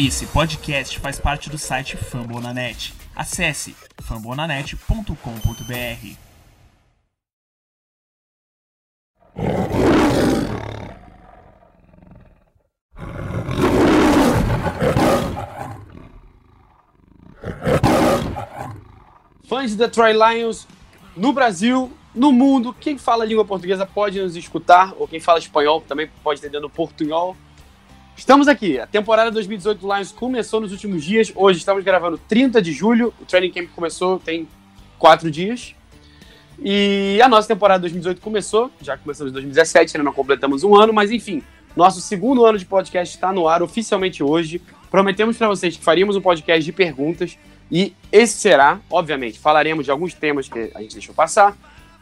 [0.00, 2.94] Esse podcast faz parte do site Fambonanet.
[3.16, 6.16] Acesse fambonanet.com.br.
[19.48, 20.68] Fãs da Troy Lions
[21.16, 25.80] no Brasil, no mundo, quem fala língua portuguesa pode nos escutar, ou quem fala espanhol
[25.80, 27.36] também pode entender no portunhol.
[28.18, 32.60] Estamos aqui, a temporada 2018 do Lions começou nos últimos dias, hoje estamos gravando 30
[32.60, 34.48] de julho, o training camp começou tem
[34.98, 35.72] quatro dias.
[36.60, 40.92] E a nossa temporada 2018 começou, já começamos em 2017, ainda não completamos um ano,
[40.92, 41.44] mas enfim,
[41.76, 44.60] nosso segundo ano de podcast está no ar oficialmente hoje.
[44.90, 47.38] Prometemos para vocês que faríamos um podcast de perguntas
[47.70, 51.56] e esse será, obviamente, falaremos de alguns temas que a gente deixou passar,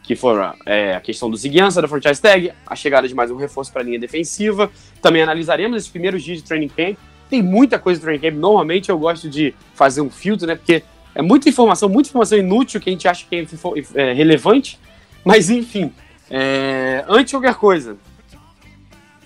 [0.07, 3.35] que foram é, a questão do Ziguiança, da franchise tag, a chegada de mais um
[3.35, 4.71] reforço para a linha defensiva.
[5.01, 6.97] Também analisaremos esses primeiros dias de training camp.
[7.29, 8.35] Tem muita coisa de training camp.
[8.35, 10.55] Normalmente eu gosto de fazer um filtro, né?
[10.55, 10.81] Porque
[11.13, 13.45] é muita informação, muita informação inútil que a gente acha que é,
[13.95, 14.79] é relevante.
[15.25, 15.91] Mas enfim,
[16.31, 17.97] é, antes de qualquer coisa,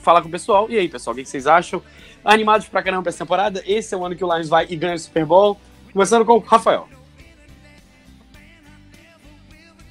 [0.02, 0.66] falar com o pessoal.
[0.68, 1.80] E aí, pessoal, o que vocês acham?
[2.26, 3.62] Animados pra caramba essa temporada?
[3.68, 5.62] Esse é o ano que o Lions vai e ganha o Super Bowl.
[5.94, 6.90] Começando com o Rafael.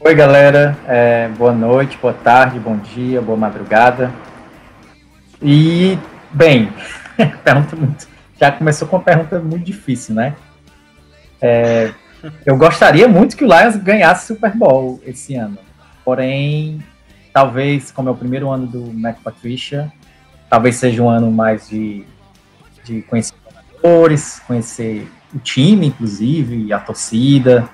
[0.03, 0.79] Oi, galera.
[0.89, 4.11] É, boa noite, boa tarde, bom dia, boa madrugada.
[5.43, 5.99] E,
[6.33, 6.73] bem,
[7.45, 8.09] pergunta muito,
[8.41, 10.35] já começou com uma pergunta muito difícil, né?
[11.39, 11.93] É,
[12.47, 15.59] eu gostaria muito que o Lions ganhasse Super Bowl esse ano.
[16.03, 16.83] Porém,
[17.31, 19.93] talvez, como é o primeiro ano do Mac Patricia,
[20.49, 22.07] talvez seja um ano mais de,
[22.85, 27.69] de conhecer jogadores, conhecer o time, inclusive, a torcida.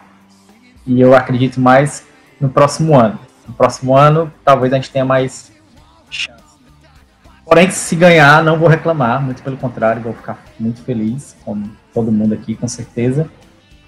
[0.85, 2.05] E eu acredito mais
[2.41, 3.19] no próximo ano.
[3.47, 5.53] No próximo ano, talvez a gente tenha mais
[6.11, 6.43] chance.
[7.45, 12.11] Porém, se ganhar, não vou reclamar, muito pelo contrário, vou ficar muito feliz, como todo
[12.11, 13.31] mundo aqui, com certeza.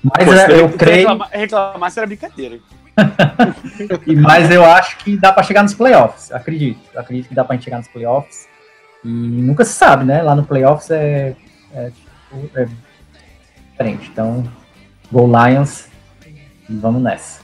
[0.03, 0.99] Mas Pô, é, eu creio.
[0.99, 2.59] Reclamar, reclamar será brincadeira.
[4.07, 6.81] e, mas eu acho que dá para chegar nos playoffs, acredito.
[6.97, 8.48] Acredito que dá para chegar nos playoffs.
[9.05, 10.23] E nunca se sabe, né?
[10.23, 11.37] Lá no playoffs é,
[11.73, 11.92] é,
[12.55, 12.69] é
[13.70, 14.08] diferente.
[14.11, 14.45] Então,
[15.11, 15.89] Go Lions
[16.69, 17.38] e vamos nessa.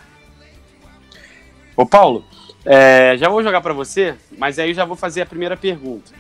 [1.76, 2.24] Ô Paulo,
[2.64, 6.12] é, já vou jogar para você, mas aí eu já vou fazer a primeira pergunta.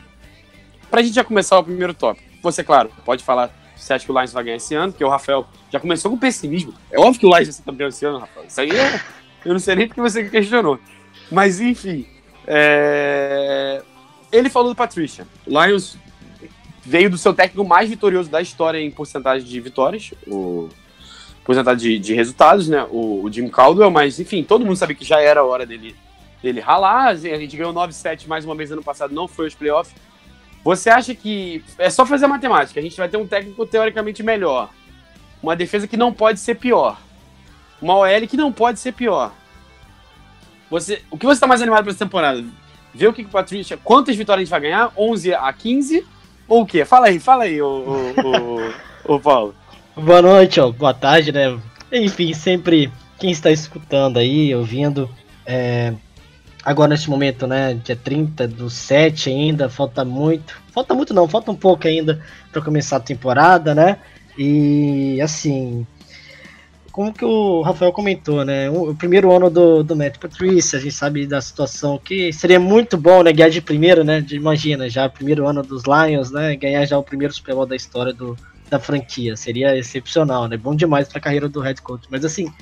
[0.90, 2.28] Pra gente já começar o primeiro tópico.
[2.42, 5.08] Você, claro, pode falar se acha que o Lions vai ganhar esse ano, porque o
[5.08, 6.72] Rafael já começou com pessimismo.
[6.90, 8.46] É óbvio que o Lions vai ser campeão esse ano, Rafael.
[8.46, 9.00] Isso aí é,
[9.44, 10.78] eu não sei nem porque você questionou.
[11.30, 12.06] Mas enfim,
[12.46, 13.82] é...
[14.30, 15.26] ele falou do Patricia.
[15.46, 15.96] O Lions
[16.84, 20.68] veio do seu técnico mais vitorioso da história em porcentagem de vitórias, o
[21.44, 22.86] porcentagem de, de resultados, né?
[22.90, 25.94] O, o, Jim Caldwell, mas enfim, todo mundo sabe que já era a hora dele,
[26.42, 27.08] dele ralar.
[27.08, 29.94] A gente ganhou 9-7 mais uma vez ano passado, não foi os playoffs.
[30.64, 32.80] Você acha que é só fazer a matemática?
[32.80, 34.70] A gente vai ter um técnico teoricamente melhor,
[35.42, 36.98] uma defesa que não pode ser pior,
[37.82, 39.30] uma OL que não pode ser pior.
[40.70, 42.42] Você, o que você está mais animado para essa temporada?
[42.94, 44.90] Ver o que, que o Patrícia, quantas vitórias a gente vai ganhar?
[44.96, 46.06] 11 a 15
[46.48, 46.84] ou o quê?
[46.86, 49.54] Fala aí, fala aí, o, o, o, o Paulo.
[49.96, 51.56] Boa noite, ó, boa tarde, né?
[51.92, 55.08] Enfim, sempre quem está escutando aí, ouvindo,
[55.46, 55.94] é,
[56.64, 61.52] agora neste momento, né, dia 30 do 7 ainda, falta muito, falta muito não, falta
[61.52, 63.98] um pouco ainda para começar a temporada, né?
[64.36, 65.86] E assim,
[66.90, 68.68] como que o Rafael comentou, né?
[68.68, 72.96] O, primeiro ano do, do Matt Patricia, a gente sabe da situação que seria muito
[72.96, 73.32] bom, né?
[73.32, 74.26] Ganhar de primeiro, né?
[74.32, 76.56] Imagina, já primeiro ano dos Lions, né?
[76.56, 78.36] Ganhar já o primeiro Super Bowl da história do,
[78.70, 79.36] da franquia.
[79.36, 80.56] Seria excepcional, né?
[80.56, 82.06] Bom demais para a carreira do head coach.
[82.10, 82.52] Mas assim,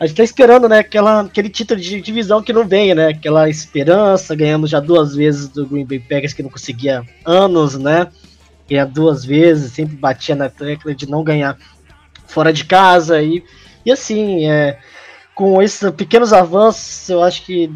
[0.00, 3.08] a gente tá esperando, né, aquela, aquele título de divisão que não vem, né?
[3.08, 8.06] Aquela esperança, ganhamos já duas vezes do Green Bay Packers que não conseguia anos, né?
[8.68, 11.56] Ganhar duas vezes, sempre batia na tecla de não ganhar
[12.26, 13.42] fora de casa e,
[13.84, 14.78] e assim, é,
[15.34, 17.70] com esses pequenos avanços, eu acho que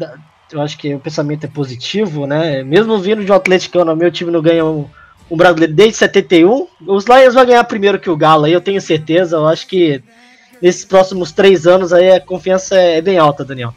[0.51, 2.63] eu acho que o pensamento é positivo, né?
[2.63, 4.87] Mesmo vindo de um Atlético, meu time não ganha um,
[5.29, 6.67] um brasileiro desde 71.
[6.87, 9.37] Os Lions vão ganhar primeiro que o Galo, aí eu tenho certeza.
[9.37, 10.01] Eu acho que
[10.61, 13.73] nesses próximos três anos aí a confiança é bem alta, Daniel.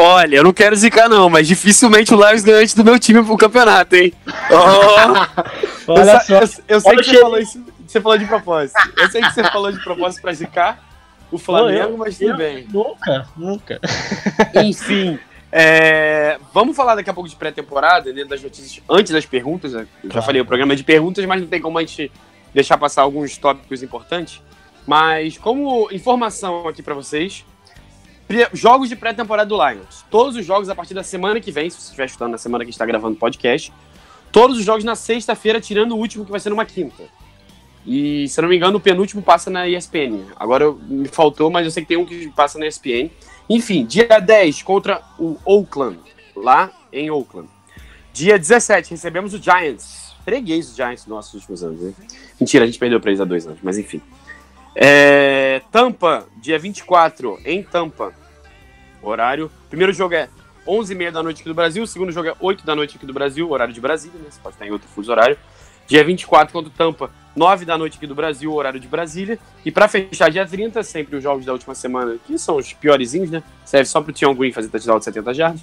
[0.00, 3.20] Olha, eu não quero zicar não, mas dificilmente o Lions ganha antes do meu time
[3.22, 4.12] pro campeonato, hein?
[4.50, 5.92] Oh.
[5.92, 6.34] Olha eu, só.
[6.34, 8.78] Eu, eu sei Olha que você falou, isso, você falou de propósito.
[8.96, 10.88] Eu sei que você falou de propósito pra zicar
[11.30, 12.66] o Flamengo, eu, mas tudo bem.
[12.70, 13.80] Nunca, nunca.
[14.62, 15.18] Enfim,
[15.50, 19.72] é, vamos falar daqui a pouco de pré-temporada, né, das notícias antes das perguntas.
[19.72, 19.86] Né?
[20.04, 22.12] Eu já falei, o programa é de perguntas, mas não tem como a gente
[22.52, 24.42] deixar passar alguns tópicos importantes.
[24.86, 27.44] Mas como informação aqui para vocês,
[28.52, 30.04] jogos de pré-temporada do Lions.
[30.10, 32.64] Todos os jogos a partir da semana que vem, se você estiver estudando na semana
[32.64, 33.72] que está gravando o podcast.
[34.30, 37.04] todos os jogos na sexta-feira, tirando o último que vai ser numa quinta.
[37.86, 40.24] E, se eu não me engano, o penúltimo passa na ESPN.
[40.36, 43.10] Agora me faltou, mas eu sei que tem um que passa na ESPN.
[43.48, 45.98] Enfim, dia 10 contra o Oakland,
[46.36, 47.48] lá em Oakland.
[48.12, 50.14] Dia 17, recebemos o Giants.
[50.24, 51.94] Freguês os Giants nos nossos últimos anos, né?
[52.38, 54.02] Mentira, a gente perdeu pra eles há dois anos, mas enfim.
[54.74, 58.12] É, Tampa, dia 24, em Tampa.
[59.02, 59.50] Horário.
[59.68, 60.28] Primeiro jogo é
[60.66, 61.86] 11h30 da noite aqui do Brasil.
[61.86, 64.26] Segundo jogo é 8 da noite aqui do Brasil, horário de Brasília, né?
[64.30, 65.38] Você pode estar em outro fuso horário.
[65.88, 69.38] Dia 24 contra o Tampa, 9 da noite aqui do Brasil, horário de Brasília.
[69.64, 73.30] E pra fechar, dia 30, sempre os jogos da última semana, que são os piorzinhos,
[73.30, 73.42] né?
[73.64, 75.60] Serve só pro Tion Green fazer touchdown de 70 jardas.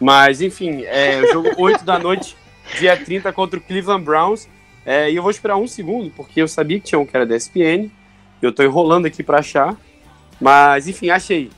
[0.00, 2.34] Mas, enfim, é o jogo 8 da noite,
[2.78, 4.48] dia 30 contra o Cleveland Browns.
[4.86, 7.26] É, e eu vou esperar um segundo, porque eu sabia que tinha um que era
[7.26, 7.90] da ESPN.
[8.40, 9.76] Eu tô enrolando aqui pra achar.
[10.40, 11.50] Mas, enfim, achei.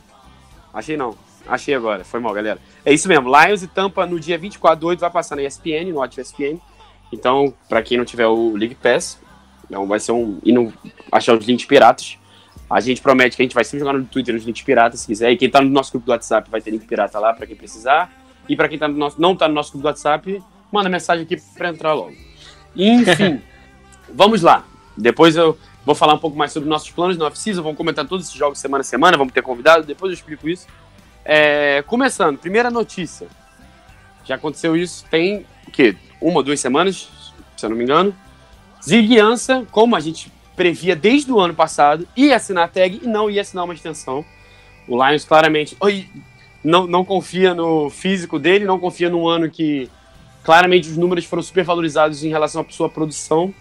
[0.75, 1.17] Achei não.
[1.47, 2.05] Achei agora.
[2.05, 2.59] Foi mal, galera.
[2.85, 3.31] É isso mesmo.
[3.31, 6.59] Lions e Tampa no dia 24 do 8 vai passar na ESPN, no Watch ESPN.
[7.13, 9.19] Então, pra quem não tiver o League Pass,
[9.65, 10.39] então vai ser um.
[10.45, 10.73] E não
[11.11, 12.19] achar os links piratas.
[12.69, 15.07] A gente promete que a gente vai sempre jogar no Twitter os links piratas, se
[15.07, 15.33] quiser.
[15.33, 17.57] E quem tá no nosso grupo do WhatsApp vai ter link pirata lá pra quem
[17.57, 18.13] precisar.
[18.49, 21.25] E pra quem tá no nosso, não tá no nosso grupo do WhatsApp, manda mensagem
[21.25, 22.15] aqui pra entrar logo.
[22.77, 23.41] Enfim,
[24.13, 24.65] vamos lá.
[24.97, 27.63] Depois eu vou falar um pouco mais sobre nossos planos no off-season.
[27.63, 29.17] Vamos comentar todos esses jogos semana a semana.
[29.17, 29.85] Vamos ter convidado.
[29.85, 30.67] Depois eu explico isso.
[31.25, 33.29] É, começando, primeira notícia.
[34.25, 35.97] Já aconteceu isso tem o quê?
[36.21, 37.09] Uma ou duas semanas,
[37.57, 38.15] se eu não me engano.
[38.83, 43.31] Ziguiança, como a gente previa desde o ano passado, ia assinar a tag e não
[43.31, 44.25] ia assinar uma extensão.
[44.87, 45.77] O Lions claramente
[46.63, 49.89] não, não confia no físico dele, não confia num ano que
[50.43, 53.55] claramente os números foram super valorizados em relação à sua produção.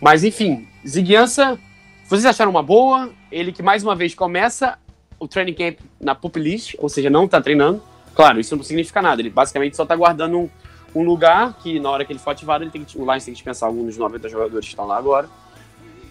[0.00, 1.58] Mas enfim, Ziguiança,
[2.06, 3.10] vocês acharam uma boa?
[3.30, 4.78] Ele que mais uma vez começa
[5.18, 7.82] o training camp na pup list, ou seja, não tá treinando.
[8.14, 9.22] Claro, isso não significa nada.
[9.22, 10.50] Ele basicamente só tá guardando um,
[10.94, 13.32] um lugar que na hora que ele for ativado, ele tem que, o Lions tem
[13.32, 15.28] que dispensar alguns dos 90 jogadores que estão lá agora.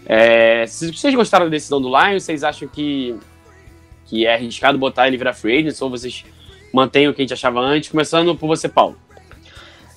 [0.05, 3.15] É, se vocês gostaram da decisão do Lions, vocês acham que,
[4.05, 6.25] que é arriscado botar ele virar free agent, ou vocês
[6.73, 7.89] mantêm o que a gente achava antes?
[7.89, 8.97] Começando por você, Paulo.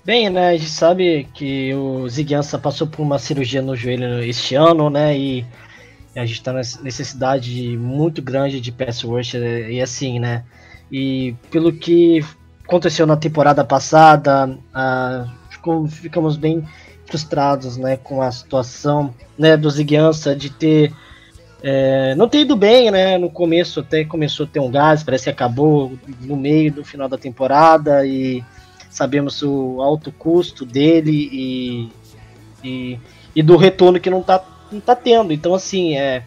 [0.04, 4.56] Bem, né, a gente sabe que o Ziguiança passou por uma cirurgia no joelho este
[4.56, 5.46] ano, né, e
[6.16, 10.44] a gente está nessa necessidade muito grande de pass rush, e assim, né,
[10.90, 12.20] e pelo que
[12.64, 15.26] aconteceu na temporada passada, ah,
[15.88, 16.64] ficamos bem
[17.06, 20.92] frustrados, né, com a situação, né, do Ziguiança de ter
[21.62, 23.16] é, não ter ido bem, né?
[23.16, 27.08] No começo até começou a ter um gás, parece que acabou no meio do final
[27.08, 28.44] da temporada e
[28.90, 31.92] sabemos o alto custo dele e,
[32.64, 32.98] e,
[33.36, 35.32] e do retorno que não tá, não tá tendo.
[35.32, 36.24] Então, assim, é,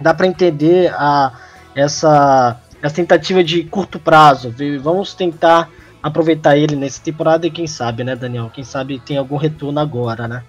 [0.00, 1.38] dá para entender a,
[1.72, 4.50] essa, essa tentativa de curto prazo.
[4.50, 4.80] viu?
[4.80, 5.70] Vamos tentar
[6.02, 8.50] aproveitar ele nessa temporada e quem sabe, né, Daniel?
[8.52, 10.44] Quem sabe tem algum retorno agora, né?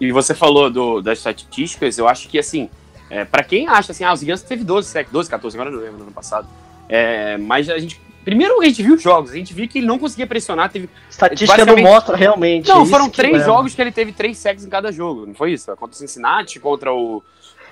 [0.00, 2.70] E você falou do, das estatísticas, eu acho que, assim,
[3.10, 5.76] é, para quem acha assim, ah, os Gigantes teve 12 sec, 12, 14, agora eu
[5.76, 6.48] não lembro no ano passado.
[6.88, 8.00] É, mas a gente.
[8.24, 10.90] Primeiro a gente viu os jogos, a gente viu que ele não conseguia pressionar, teve.
[11.08, 12.68] Estatística não mostra realmente.
[12.68, 13.44] Não, foram isso que três é.
[13.44, 15.74] jogos que ele teve três sacks em cada jogo, não foi isso?
[15.76, 17.22] Contra o Cincinnati, contra o,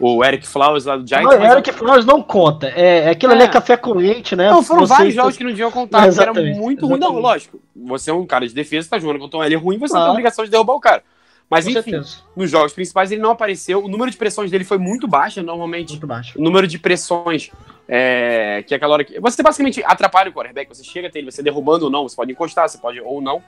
[0.01, 1.31] o Eric Flowers lá do Giants.
[1.31, 2.69] Não, mas- Eric Flowers não conta.
[2.69, 3.49] É, é aquilo ali é É.
[3.49, 4.51] café com leite, né?
[4.51, 6.99] Não, foram Você vários jogos que não deviam contar, porque era Exatamente, muito ruim.
[6.99, 7.23] Não, exatamente.
[7.23, 7.61] lógico.
[7.75, 10.11] Você é um cara de defesa, tá jogando contra um L ruim, você tem a
[10.11, 11.03] obrigação de derrubar o cara.
[11.49, 12.17] Mas Com enfim, certeza.
[12.35, 13.85] nos jogos principais ele não apareceu.
[13.85, 15.91] O número de pressões dele foi muito baixo, normalmente.
[15.91, 16.37] Muito baixo.
[16.37, 17.51] O número de pressões,
[17.89, 19.21] é, que é aquela hora que.
[19.21, 22.33] Você basicamente atrapalha o quarterback, você chega até ele, você derrubando ou não, você pode
[22.33, 23.41] encostar, você pode ou não,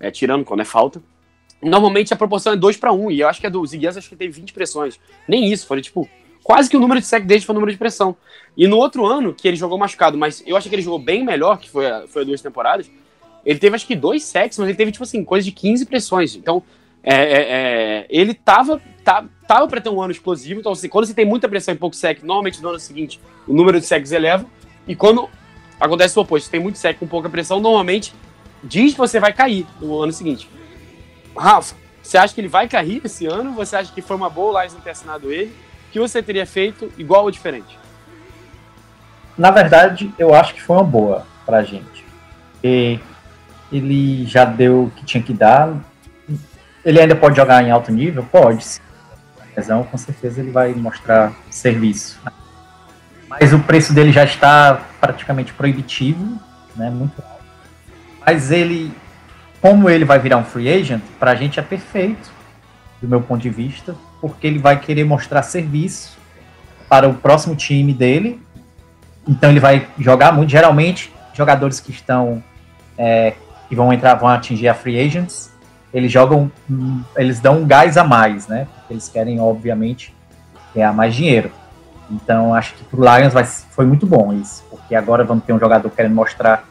[0.00, 1.00] é, tirando quando é falta.
[1.62, 4.08] Normalmente a proporção é 2 para 1, e eu acho que a do Ziguias acho
[4.08, 5.00] que teve 20 pressões.
[5.26, 6.08] Nem isso, foi tipo.
[6.42, 8.16] Quase que o número de sec dele foi o número de pressão.
[8.56, 11.24] E no outro ano, que ele jogou machucado, mas eu acho que ele jogou bem
[11.24, 12.88] melhor, que foi a, foi duas temporadas,
[13.44, 16.36] ele teve acho que dois sacks, mas ele teve, tipo assim, coisa de 15 pressões.
[16.36, 16.62] Então,
[17.02, 20.58] é, é, é, ele tava, tá, tava para ter um ano explosivo.
[20.58, 23.54] Então, assim, quando você tem muita pressão e pouco sec, normalmente no ano seguinte o
[23.54, 24.44] número de secs eleva.
[24.88, 25.28] E quando
[25.78, 28.12] acontece o oposto, você tem muito sec com pouca pressão, normalmente
[28.64, 30.48] diz que você vai cair no ano seguinte.
[31.36, 33.52] Rafa, você acha que ele vai cair esse ano?
[33.54, 35.54] Você acha que foi uma boa o Lions ter assinado ele?
[35.88, 37.78] O que você teria feito igual ou diferente?
[39.36, 42.04] Na verdade, eu acho que foi uma boa pra gente.
[42.62, 42.98] E
[43.70, 45.74] ele já deu o que tinha que dar.
[46.84, 48.24] Ele ainda pode jogar em alto nível?
[48.24, 48.64] Pode.
[49.56, 52.20] Lesão, com certeza ele vai mostrar serviço.
[53.28, 56.38] Mas o preço dele já está praticamente proibitivo,
[56.76, 56.90] né?
[56.90, 57.44] Muito alto.
[58.24, 58.92] Mas ele,
[59.60, 62.30] como ele vai virar um free agent, pra gente é perfeito,
[63.00, 66.16] do meu ponto de vista, porque ele vai querer mostrar serviço
[66.88, 68.40] para o próximo time dele
[69.28, 70.50] então ele vai jogar muito.
[70.50, 72.42] Geralmente, jogadores que estão
[72.96, 73.34] é,
[73.68, 75.50] que vão entrar, vão atingir a free agents,
[75.92, 76.50] eles jogam,
[77.16, 78.68] eles dão um gás a mais, né?
[78.74, 80.14] Porque eles querem, obviamente,
[80.74, 81.50] ganhar mais dinheiro.
[82.08, 85.58] Então, acho que pro Lions vai, foi muito bom isso, porque agora vamos ter um
[85.58, 86.64] jogador querendo mostrar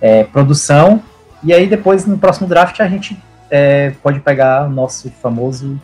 [0.00, 1.02] é, produção,
[1.42, 3.16] e aí depois no próximo draft a gente
[3.50, 5.80] é, pode pegar o nosso famoso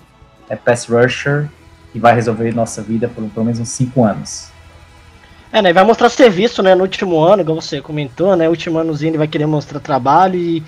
[0.48, 1.48] é, pass rusher,
[1.92, 4.48] que vai resolver nossa vida por pelo menos uns 5 anos.
[5.52, 5.72] É, né?
[5.72, 6.74] Vai mostrar serviço, né?
[6.74, 8.48] No último ano, como você comentou, né?
[8.48, 10.64] Último anozinho ele vai querer mostrar trabalho e,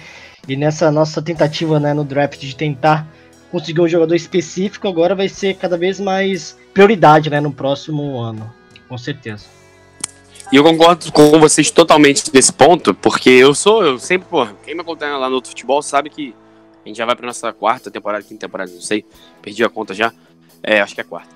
[0.46, 3.06] e nessa nossa tentativa, né, no draft de tentar
[3.50, 8.52] conseguir um jogador específico, agora vai ser cada vez mais prioridade, né, no próximo ano,
[8.88, 9.55] com certeza.
[10.52, 14.74] E eu concordo com vocês totalmente nesse ponto, porque eu sou, eu sempre, pô, quem
[14.74, 16.34] me acompanha lá no outro futebol sabe que
[16.84, 19.04] a gente já vai pra nossa quarta temporada, quinta temporada, não sei,
[19.42, 20.12] perdi a conta já.
[20.62, 21.34] É, acho que é quarta.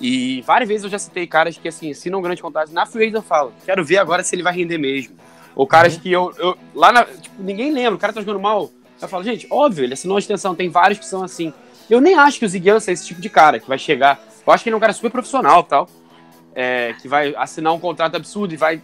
[0.00, 2.72] E várias vezes eu já citei caras que, assim, assinam grande contrato.
[2.72, 5.16] Na Free eu falo, quero ver agora se ele vai render mesmo.
[5.54, 6.00] Ou caras uhum.
[6.00, 7.04] que eu, eu, Lá na.
[7.04, 8.70] Tipo, ninguém lembra, o cara tá jogando mal.
[9.00, 11.52] Eu falo, gente, óbvio, ele assinou uma extensão, tem vários que são assim.
[11.88, 14.20] Eu nem acho que o Ziguiança é esse tipo de cara que vai chegar.
[14.46, 15.88] Eu acho que ele é um cara super profissional tal.
[16.58, 18.80] É, que vai assinar um contrato absurdo e vai,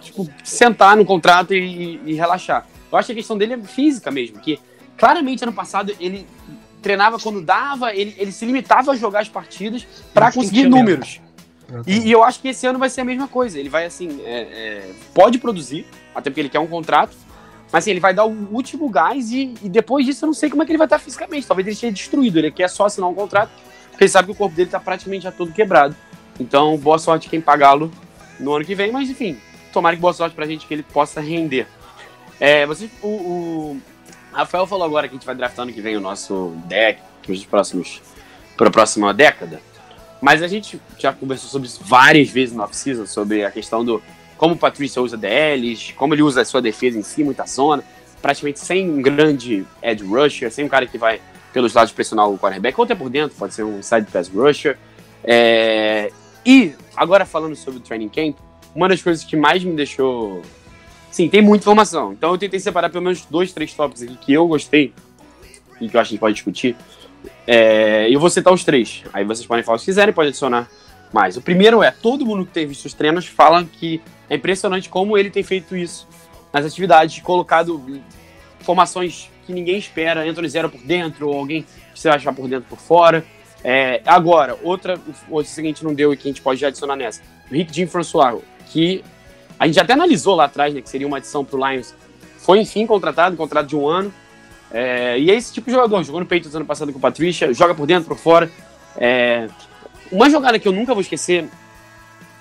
[0.00, 2.68] tipo, sentar no contrato e, e, relaxar.
[2.90, 4.60] Eu acho que a questão dele é física mesmo, que
[4.96, 6.24] claramente ano passado ele
[6.80, 11.20] treinava quando dava, ele, ele se limitava a jogar as partidas para conseguir números.
[11.86, 13.58] E, e, eu acho que esse ano vai ser a mesma coisa.
[13.58, 17.16] Ele vai, assim, é, é, pode produzir, até porque ele quer um contrato,
[17.72, 20.50] mas assim, ele vai dar o último gás e, e, depois disso eu não sei
[20.50, 21.46] como é que ele vai estar fisicamente.
[21.46, 23.50] Talvez ele esteja destruído, ele quer só assinar um contrato,
[23.90, 25.96] porque ele sabe que o corpo dele está praticamente já todo quebrado.
[26.40, 27.90] Então, boa sorte quem pagá-lo
[28.38, 29.38] no ano que vem, mas enfim,
[29.72, 31.66] tomara que boa sorte pra gente que ele possa render.
[32.40, 33.80] É, você, o, o
[34.32, 37.32] Rafael falou agora que a gente vai draftar ano que vem o nosso deck para
[37.32, 38.00] os próximos
[38.56, 39.60] para a próxima década.
[40.20, 44.02] Mas a gente já conversou sobre isso várias vezes no off-season, sobre a questão do
[44.36, 47.84] como o Patrícia usa DLs, como ele usa a sua defesa em si, muita zona,
[48.20, 51.20] praticamente sem um grande edge rusher, sem um cara que vai
[51.52, 54.76] pelos lados pressionar o quarterback, ou até por dentro, pode ser um side pass rusher.
[55.22, 56.10] É...
[56.44, 58.36] E, agora falando sobre o training camp,
[58.74, 60.42] uma das coisas que mais me deixou
[61.12, 62.14] Sim, tem muita informação.
[62.14, 64.94] Então eu tentei separar pelo menos dois, três tópicos aqui que eu gostei
[65.78, 66.74] e que eu acho que a gente pode discutir.
[67.46, 69.04] É, eu vou citar os três.
[69.12, 70.70] Aí vocês podem falar se quiserem, pode adicionar
[71.12, 71.36] mais.
[71.36, 75.18] O primeiro é, todo mundo que tem visto os treinos fala que é impressionante como
[75.18, 76.08] ele tem feito isso
[76.50, 78.00] nas atividades, colocado
[78.60, 82.48] formações que ninguém espera, Anthony Zero por dentro, ou alguém que você vai achar por
[82.48, 83.22] dentro por fora.
[83.64, 84.98] É, agora, outra,
[85.30, 87.22] o seguinte não deu e que a gente pode já adicionar nessa.
[87.50, 89.04] O Rick Jim François, que
[89.58, 91.94] a gente até analisou lá atrás, né, que seria uma adição para o Lions.
[92.38, 94.12] Foi, enfim, contratado, contrato de um ano.
[94.72, 96.02] É, e é esse tipo de jogador.
[96.02, 98.50] Jogou no Patriots ano passado com o Patricia, joga por dentro, por fora.
[98.96, 99.48] É,
[100.10, 101.48] uma jogada que eu nunca vou esquecer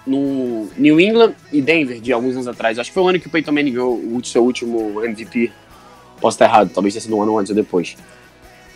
[0.06, 2.80] no New England e Denver, de alguns anos atrás.
[2.80, 5.52] Acho que foi o ano que o Peyton Manning ganhou o seu último MVP.
[6.20, 7.96] Posso estar errado, talvez tenha sido um ano antes ou depois.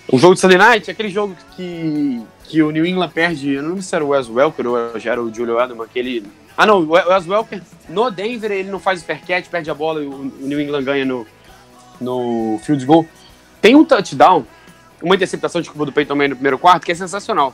[0.08, 3.70] O jogo de Sunday Night, aquele jogo que, que o New England perde, eu não
[3.70, 6.24] lembro se era o Wes Welker ou já era o Julio Adam, aquele
[6.58, 10.02] ah, não, o Wes Welker no Denver ele não faz o catch, perde a bola
[10.02, 11.28] e o New England ganha no,
[12.00, 13.06] no field goal.
[13.62, 14.46] Tem um touchdown,
[15.02, 17.54] uma interceptação de Cuba do Peyton Manning no primeiro quarto, que é sensacional.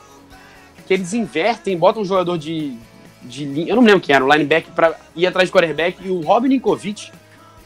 [0.86, 2.76] Que eles invertem, botam um jogador de,
[3.22, 5.98] de linha, eu não me lembro quem era, o linebacker, para ir atrás do quarterback,
[6.04, 7.10] e o Robin Ninkovic,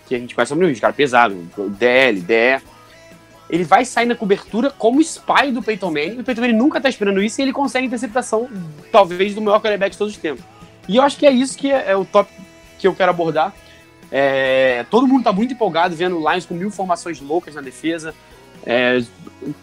[0.08, 1.34] que a gente conhece como um cara pesado,
[1.78, 2.62] DL, DE,
[3.48, 6.80] ele vai sair na cobertura como spy do Peyton Manning, e o Peyton Manning nunca
[6.80, 8.48] tá esperando isso, e ele consegue interceptação,
[8.90, 10.44] talvez, do maior quarterback de todos os tempos.
[10.88, 12.30] E eu acho que é isso que é, é o top
[12.78, 13.54] que eu quero abordar.
[14.10, 18.14] É, todo mundo está muito empolgado vendo o Lions com mil formações loucas na defesa.
[18.64, 19.02] É,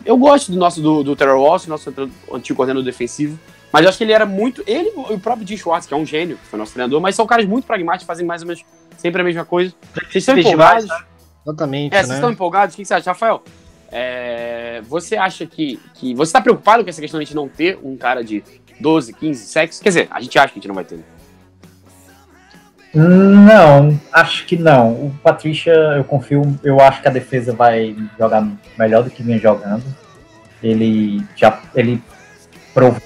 [0.06, 1.94] eu gosto do nosso do, do Terrell Walsh, nosso
[2.34, 3.38] antigo coordenador defensivo,
[3.72, 4.64] mas eu acho que ele era muito.
[4.68, 7.16] Ele e o próprio Jim Schwartz, que é um gênio, que foi nosso treinador, mas
[7.16, 8.64] são caras muito pragmáticos, fazem mais ou menos
[8.98, 9.74] sempre a mesma coisa.
[9.94, 10.90] Vocês estão empolgados?
[11.46, 11.94] Exatamente.
[11.94, 12.16] É, vocês né?
[12.16, 12.76] estão empolgados?
[12.76, 13.44] O que você acha, Rafael?
[13.96, 16.16] É, você acha que, que.
[16.16, 18.44] Você está preocupado com essa questão de a gente não ter um cara de
[18.80, 19.80] 12, 15 sexos?
[19.80, 20.96] Quer dizer, a gente acha que a gente não vai ter.
[20.96, 21.04] Né?
[22.96, 24.94] Não, acho que não.
[24.94, 28.48] O Patrícia, eu confio, eu acho que a defesa vai jogar
[28.78, 29.84] melhor do que vinha jogando.
[30.62, 32.02] Ele já ele
[32.74, 33.02] provou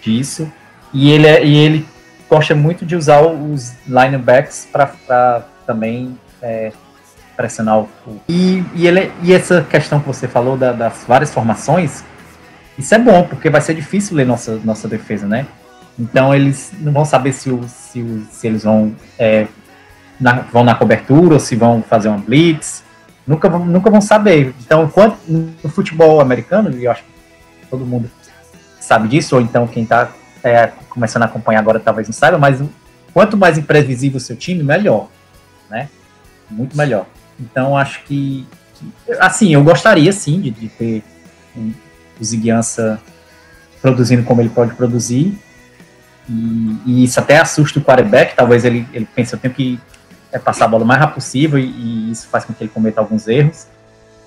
[0.00, 0.50] disso.
[0.94, 1.86] E ele, é, e ele
[2.28, 6.72] gosta muito de usar os linebacks para também é,
[7.36, 7.88] pressionar o.
[8.28, 12.04] E, e, ele, e essa questão que você falou da, das várias formações,
[12.78, 15.46] isso é bom, porque vai ser difícil ler nossa, nossa defesa, né?
[15.98, 19.46] Então eles não vão saber se, o, se, se eles vão, é,
[20.20, 22.82] na, vão na cobertura ou se vão fazer uma blitz.
[23.26, 24.54] Nunca, nunca vão saber.
[24.60, 28.10] Então, quanto, no futebol americano, e eu acho que todo mundo
[28.78, 30.10] sabe disso, ou então quem está
[30.42, 32.62] é, começando a acompanhar agora talvez não saiba, mas
[33.14, 35.08] quanto mais imprevisível o seu time, melhor.
[35.70, 35.88] Né?
[36.50, 37.06] muito melhor.
[37.38, 38.46] Então acho que,
[39.18, 41.02] assim, eu gostaria sim de, de ter
[41.56, 41.72] um,
[42.20, 43.00] o Ziguiança
[43.80, 45.38] produzindo como ele pode produzir.
[46.28, 49.78] E, e, isso até assusta o quarterback, talvez ele, ele pense, eu tenho que
[50.32, 52.70] é, passar a bola o mais rápido possível e, e, isso faz com que ele
[52.70, 53.66] cometa alguns erros.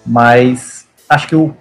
[0.06, 1.56] Mas acho que eu,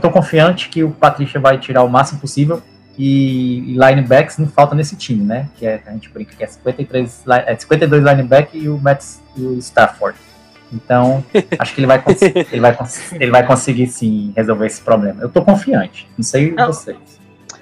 [0.00, 2.62] tô confiante que o Patrícia vai tirar o máximo possível
[2.98, 5.48] e, e linebacks não falta nesse time, né?
[5.56, 9.04] Que é, a gente brinca que é, 53, é 52 lineback e o, Matt,
[9.36, 10.18] e o Stafford.
[10.72, 11.24] Então,
[11.58, 12.02] acho que ele vai,
[12.52, 12.76] ele, vai,
[13.12, 15.22] ele vai conseguir sim resolver esse problema.
[15.22, 16.96] Eu tô confiante, não sei eu, vocês.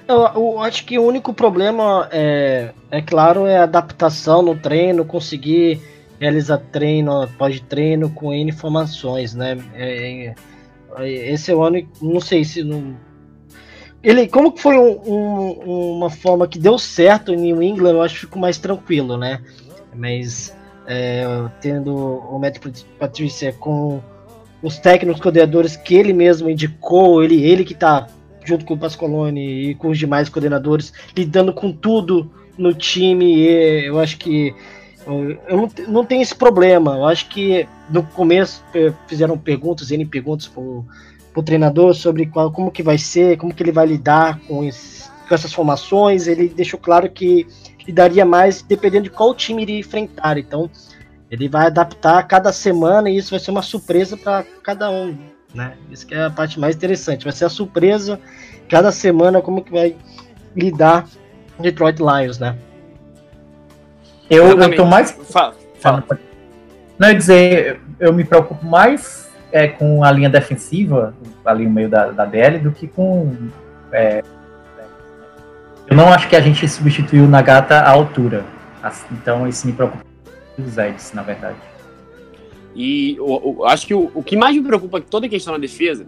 [0.07, 5.05] Eu, eu, acho que o único problema é, é claro, é a adaptação no treino,
[5.05, 5.81] conseguir
[6.19, 9.57] realizar treino após treino com N informações, né?
[9.75, 10.33] É,
[10.97, 12.95] é, esse é o ano, não sei se não,
[14.01, 18.01] ele, como que foi um, um, uma forma que deu certo em New England, eu
[18.01, 19.41] acho que ficou mais tranquilo, né?
[19.93, 20.55] Mas
[20.87, 21.25] é,
[21.61, 22.57] tendo o Matt
[22.97, 24.01] Patrícia com
[24.63, 28.07] os técnicos coordenadores que ele mesmo indicou, ele, ele que tá
[28.43, 33.45] junto com o Pascolone e com os demais coordenadores, lidando com tudo no time,
[33.85, 34.55] eu acho que
[35.05, 36.95] eu não, não tenho esse problema.
[36.95, 38.63] Eu acho que no começo
[39.07, 40.85] fizeram perguntas, N perguntas pro,
[41.33, 45.09] pro treinador sobre qual, como que vai ser, como que ele vai lidar com, esse,
[45.27, 46.27] com essas formações.
[46.27, 47.47] Ele deixou claro que
[47.85, 50.37] lidaria mais dependendo de qual time iria enfrentar.
[50.37, 50.69] Então,
[51.29, 55.17] ele vai adaptar cada semana e isso vai ser uma surpresa para cada um,
[55.53, 55.73] né?
[55.91, 57.23] Isso que é a parte mais interessante.
[57.23, 58.19] Vai ser a surpresa
[58.69, 59.95] cada semana como que vai
[60.55, 61.05] lidar
[61.59, 62.57] Detroit Lions, né?
[64.29, 65.11] Eu, eu tô mais.
[65.11, 66.03] Fala, fala.
[66.97, 71.13] Não, eu dizer, eu me preocupo mais é, com a linha defensiva,
[71.45, 73.49] ali no meio da, da DL, do que com.
[73.91, 74.23] É,
[75.89, 78.45] eu não acho que a gente substituiu o Nagata à altura.
[79.11, 80.03] Então isso me preocupa
[80.57, 81.57] os Eds, na verdade.
[82.75, 85.29] E eu, eu acho que o, o, que mais me preocupa é que toda a
[85.29, 86.05] questão na defesa,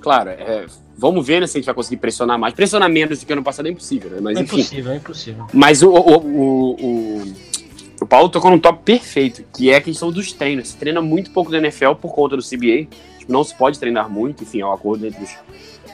[0.00, 2.54] claro, é, vamos ver né, se a gente vai conseguir pressionar mais.
[2.54, 4.18] Pressionar menos do que ano passado é impossível, né?
[4.20, 4.56] Mas, é enfim.
[4.56, 5.46] impossível, é impossível.
[5.52, 7.34] Mas o, o, o,
[8.00, 10.68] o Paulo tocou num top perfeito, que é a questão dos treinos.
[10.68, 12.86] Se treina muito pouco da NFL por conta do CBA.
[13.18, 15.30] Tipo, não se pode treinar muito, enfim, é um acordo entre os,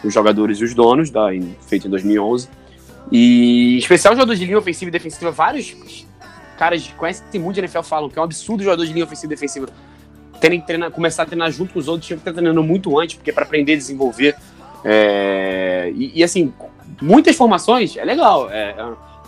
[0.04, 2.48] os jogadores e os donos, da, em, feito em 2011.
[3.12, 5.76] E, especial, jogadores de linha ofensiva e defensiva, vários
[6.58, 9.32] caras que conhecem muito de NFL falam que é um absurdo jogadores de linha ofensiva
[9.32, 9.68] e defensiva
[10.40, 13.14] terem treinar, começar a treinar junto com os outros, tinha que estar treinando muito antes,
[13.14, 14.34] porque é para aprender a desenvolver.
[14.84, 16.52] É, e, e, assim,
[17.00, 18.50] muitas formações é legal.
[18.50, 18.74] É,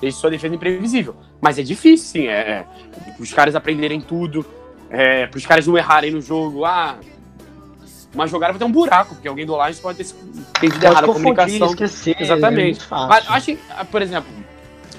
[0.03, 1.15] é sua defesa imprevisível.
[1.41, 2.27] Mas é difícil, sim.
[2.27, 2.67] É, é,
[3.19, 4.45] os caras aprenderem tudo,
[4.91, 6.65] é, para os caras não errarem no jogo.
[6.65, 6.97] Ah,
[8.15, 10.15] uma jogada vai ter um buraco, porque alguém do Lions pode ter
[10.57, 11.69] entendido errado a comunicação.
[11.69, 12.81] Esquecer, Exatamente.
[12.81, 14.31] É Mas acho ah, por exemplo,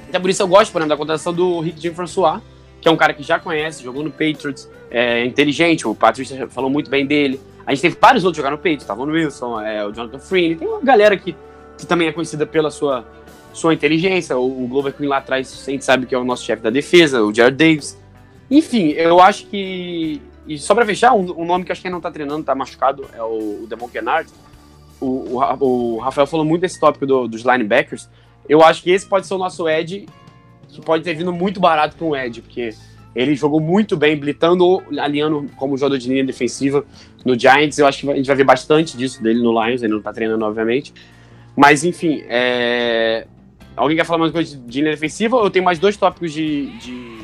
[0.07, 2.41] até por isso eu gosto, por exemplo, da contratação do Rick Jim François,
[2.81, 6.69] que é um cara que já conhece, jogou no Patriots, é inteligente, o Patrícia falou
[6.69, 7.39] muito bem dele.
[7.65, 10.67] A gente teve vários outros jogando no Patriots, Tavon Wilson, é, o Jonathan Freeney, tem
[10.67, 11.35] uma galera que,
[11.77, 13.05] que também é conhecida pela sua
[13.55, 14.37] sua inteligência.
[14.37, 16.69] O, o Glover Queen lá atrás, a gente sabe que é o nosso chefe da
[16.69, 17.97] defesa, o Jared Davis.
[18.51, 20.21] Enfim, eu acho que.
[20.47, 23.05] E só pra fechar, um, um nome que acho que não tá treinando, tá machucado,
[23.13, 24.29] é o, o Demon Kennard.
[24.99, 28.09] O, o, o, Rafael falou muito desse tópico do, dos linebackers.
[28.47, 30.07] Eu acho que esse pode ser o nosso Ed,
[30.69, 32.69] que pode ter vindo muito barato para um Ed, porque
[33.15, 36.85] ele jogou muito bem, blitando, alinhando como jogador de linha defensiva
[37.23, 37.79] no Giants.
[37.79, 40.13] Eu acho que a gente vai ver bastante disso dele no Lions, ele não tá
[40.13, 40.93] treinando, obviamente.
[41.55, 43.25] Mas, enfim, é...
[43.75, 45.37] Alguém quer falar mais coisa de linha defensiva?
[45.37, 47.17] Eu tenho mais dois tópicos de, de,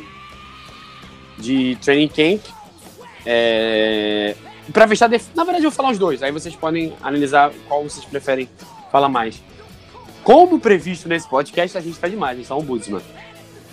[1.39, 2.41] de training camp.
[3.25, 4.35] É,
[4.71, 6.23] para fechar, na verdade, eu vou falar os dois.
[6.23, 8.47] Aí vocês podem analisar qual vocês preferem
[8.91, 9.41] falar mais.
[10.23, 12.45] Como previsto nesse podcast, a gente tá demais, hein?
[12.45, 13.01] Só um Budsman.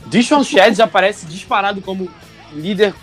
[0.06, 2.10] Dishon Shed já aparece disparado como
[2.52, 2.94] líder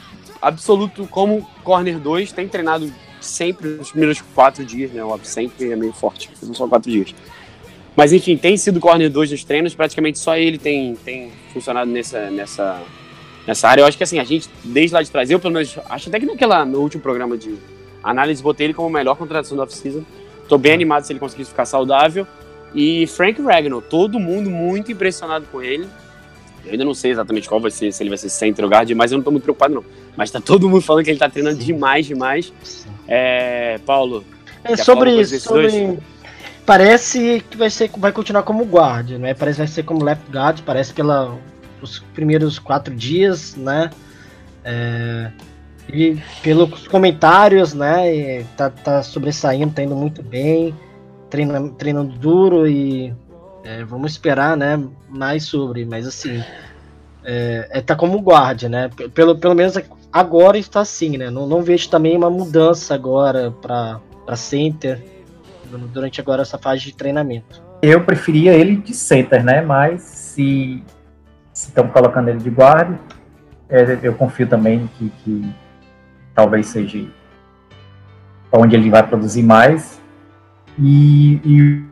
[0.41, 2.31] absoluto, como corner 2.
[2.31, 5.03] Tem treinado sempre nos primeiros quatro dias, né?
[5.03, 6.29] Óbvio, sempre é meio forte.
[6.35, 7.13] São só quatro dias.
[7.95, 12.29] Mas enfim, tem sido corner 2 nos treinos, praticamente só ele tem, tem funcionado nessa,
[12.29, 12.81] nessa,
[13.47, 13.81] nessa área.
[13.81, 16.19] Eu acho que assim, a gente, desde lá de trás, eu pelo menos, acho até
[16.19, 17.55] que naquela, no último programa de
[18.03, 20.03] análise, botei ele como melhor contratação da off-season.
[20.47, 22.27] Tô bem animado se ele conseguir ficar saudável.
[22.73, 25.87] E Frank Ragnall, todo mundo muito impressionado com ele.
[26.65, 28.89] Eu ainda não sei exatamente qual vai ser, se ele vai ser center ou guard,
[28.91, 29.83] mas eu não tô muito preocupado não.
[30.17, 32.51] Mas tá todo mundo falando que ele tá treinando demais, demais.
[33.07, 34.23] É, Paulo.
[34.63, 35.99] É, sobre, sobre,
[36.65, 39.33] parece que vai ser vai continuar como guard, né?
[39.35, 41.37] Parece que vai ser como left guard, parece pela
[41.81, 43.89] os primeiros quatro dias, né?
[44.63, 45.31] É,
[45.91, 48.43] e pelos comentários, né?
[48.57, 50.73] Tá, tá sobressaindo, tá indo muito bem,
[51.29, 53.13] treina, treinando duro e
[53.63, 54.81] é, vamos esperar, né?
[55.09, 56.43] Mais sobre, mas assim,
[57.23, 58.89] é, é tá como guarda, né?
[59.13, 59.75] Pelo, pelo menos
[60.11, 61.29] agora está assim, né?
[61.29, 63.99] Não, não vejo também uma mudança agora para
[64.35, 65.03] center
[65.91, 67.61] durante agora essa fase de treinamento.
[67.81, 69.61] Eu preferia ele de center, né?
[69.61, 70.83] Mas se
[71.63, 72.99] estão colocando ele de guarda,
[73.69, 75.55] é, eu confio também que, que
[76.33, 77.07] talvez seja
[78.51, 79.99] onde ele vai produzir mais.
[80.77, 81.83] E, e,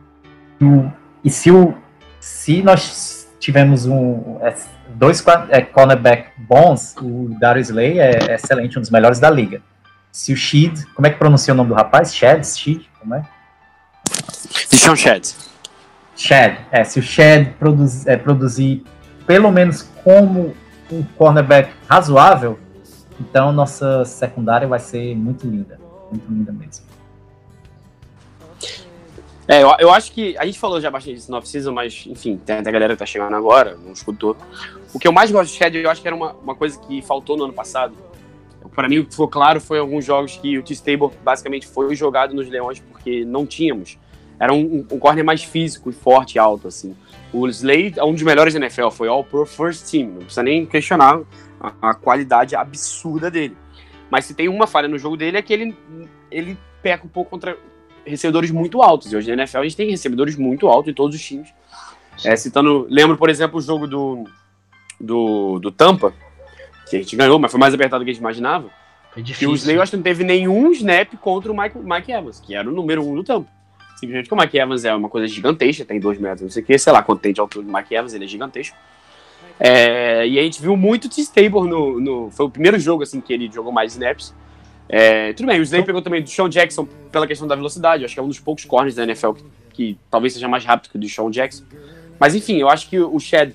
[1.24, 1.74] e se, o,
[2.20, 4.54] se nós tivermos um, é,
[4.94, 9.62] dois é, cornerback bons, o Darius Slay é excelente, um dos melhores da liga.
[10.12, 12.14] Se o Sheed, como é que pronuncia o nome do rapaz?
[12.14, 12.46] Shed?
[12.46, 12.88] Sheed?
[13.00, 13.24] Como é?
[14.70, 15.34] Deshaun Shed.
[16.14, 18.84] Shed, é, se o Shed produz, é, produzir
[19.26, 20.54] pelo menos como
[20.90, 22.58] um cornerback razoável,
[23.20, 25.78] então nossa secundária vai ser muito linda.
[26.10, 26.84] Muito linda mesmo.
[29.46, 32.38] É, eu, eu acho que a gente falou já bastante disso no off-season, mas enfim,
[32.38, 34.36] tem até a galera que tá chegando agora, não escutou.
[34.92, 37.02] O que eu mais gosto de Shed, eu acho que era uma, uma coisa que
[37.02, 37.94] faltou no ano passado.
[38.74, 42.34] Para mim, o que ficou claro foi alguns jogos que o T-Stable basicamente foi jogado
[42.34, 43.98] nos Leões porque não tínhamos.
[44.38, 46.96] Era um, um corner mais físico e forte e alto, assim.
[47.32, 50.42] O Slade é um dos melhores da NFL, foi All Pro First Team, não precisa
[50.42, 51.20] nem questionar
[51.60, 53.56] a, a qualidade absurda dele.
[54.10, 55.76] Mas se tem uma falha no jogo dele é que ele,
[56.30, 57.56] ele peca um pouco contra
[58.06, 59.12] recebedores muito altos.
[59.12, 61.48] E hoje na NFL a gente tem recebedores muito altos em todos os times.
[62.24, 64.24] É, citando, lembro, por exemplo, o jogo do,
[65.00, 66.12] do, do Tampa,
[66.88, 68.70] que a gente ganhou, mas foi mais apertado do que a gente imaginava.
[69.12, 69.48] Foi difícil.
[69.48, 72.40] E o Slay, eu acho que não teve nenhum snap contra o Mike, Mike Evans,
[72.40, 73.48] que era o número um do Tampa.
[74.04, 76.66] Simplesmente que o Mike Evans é uma coisa gigantesca, tem dois metros, não sei o
[76.66, 78.76] que, sei lá quanto tem de altura do Mike Evans, ele é gigantesco.
[79.58, 82.30] É, e a gente viu muito T-Stable no, no.
[82.30, 84.34] Foi o primeiro jogo assim que ele jogou mais snaps.
[84.86, 88.04] É, tudo bem, o Slay pegou também do Sean Jackson pela questão da velocidade.
[88.04, 90.90] Acho que é um dos poucos corners da NFL que, que talvez seja mais rápido
[90.90, 91.64] que o do Sean Jackson.
[92.18, 93.54] Mas enfim, eu acho que o Shed.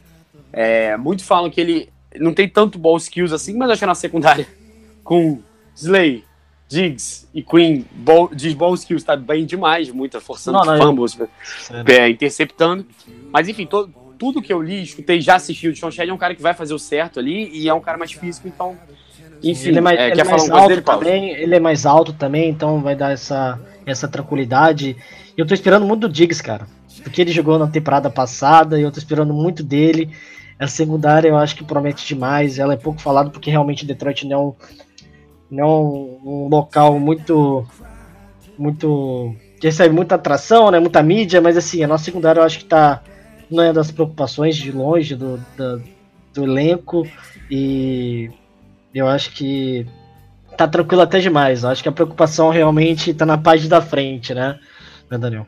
[0.51, 3.93] É, muito falam que ele não tem tanto ball skills assim, mas acho que na
[3.93, 4.47] secundária,
[5.03, 5.39] com
[5.75, 6.23] Slay,
[6.69, 11.17] Diggs e Queen ball, de ball skills, tá bem demais, muita forçando não, não, fumbles,
[11.19, 11.27] eu...
[11.87, 12.85] é, interceptando.
[13.33, 16.17] Mas enfim, todo, tudo que eu li, escutei, já assisti o Sean Shed é um
[16.17, 18.77] cara que vai fazer o certo ali e é um cara mais físico, então.
[19.41, 22.13] Enfim, ele é mais, é, ele é mais alto dele, também, ele é mais alto
[22.13, 24.95] também, então vai dar essa, essa tranquilidade.
[25.35, 26.67] Eu tô esperando muito do Diggs, cara.
[27.01, 30.09] Porque ele jogou na temporada passada e eu tô esperando muito dele.
[30.59, 32.59] A secundária eu acho que promete demais.
[32.59, 34.55] Ela é pouco falada porque realmente Detroit não é um,
[35.49, 37.67] não é um, local muito.
[38.57, 39.35] muito.
[39.59, 40.79] que recebe muita atração, né?
[40.79, 43.01] Muita mídia, mas assim, a nossa secundária eu acho que tá
[43.49, 45.81] não é das preocupações de longe do, do,
[46.33, 47.07] do elenco
[47.49, 48.29] e
[48.93, 49.87] eu acho que
[50.55, 51.63] tá tranquilo até demais.
[51.63, 54.59] Eu acho que a preocupação realmente tá na página da frente, né,
[55.09, 55.47] né Daniel?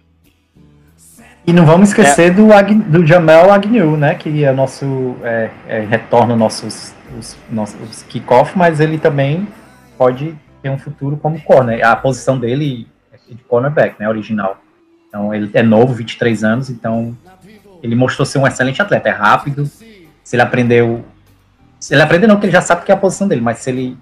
[1.45, 2.29] E não vamos esquecer é.
[2.31, 2.47] do,
[2.87, 4.13] do Jamel Agnew, né?
[4.15, 9.47] Que é nosso é, é, retorna nossos os, nossos kickoff, mas ele também
[10.01, 11.85] pode ter um futuro como corner.
[11.85, 14.09] A posição dele é de cornerback, né?
[14.09, 14.59] Original.
[15.07, 17.15] Então ele é novo, 23 anos, então
[17.83, 19.67] ele mostrou ser um excelente atleta, é rápido.
[20.23, 21.05] Se ele aprendeu.
[21.79, 23.69] Se ele aprender não, porque ele já sabe que é a posição dele, mas se
[23.69, 23.95] ele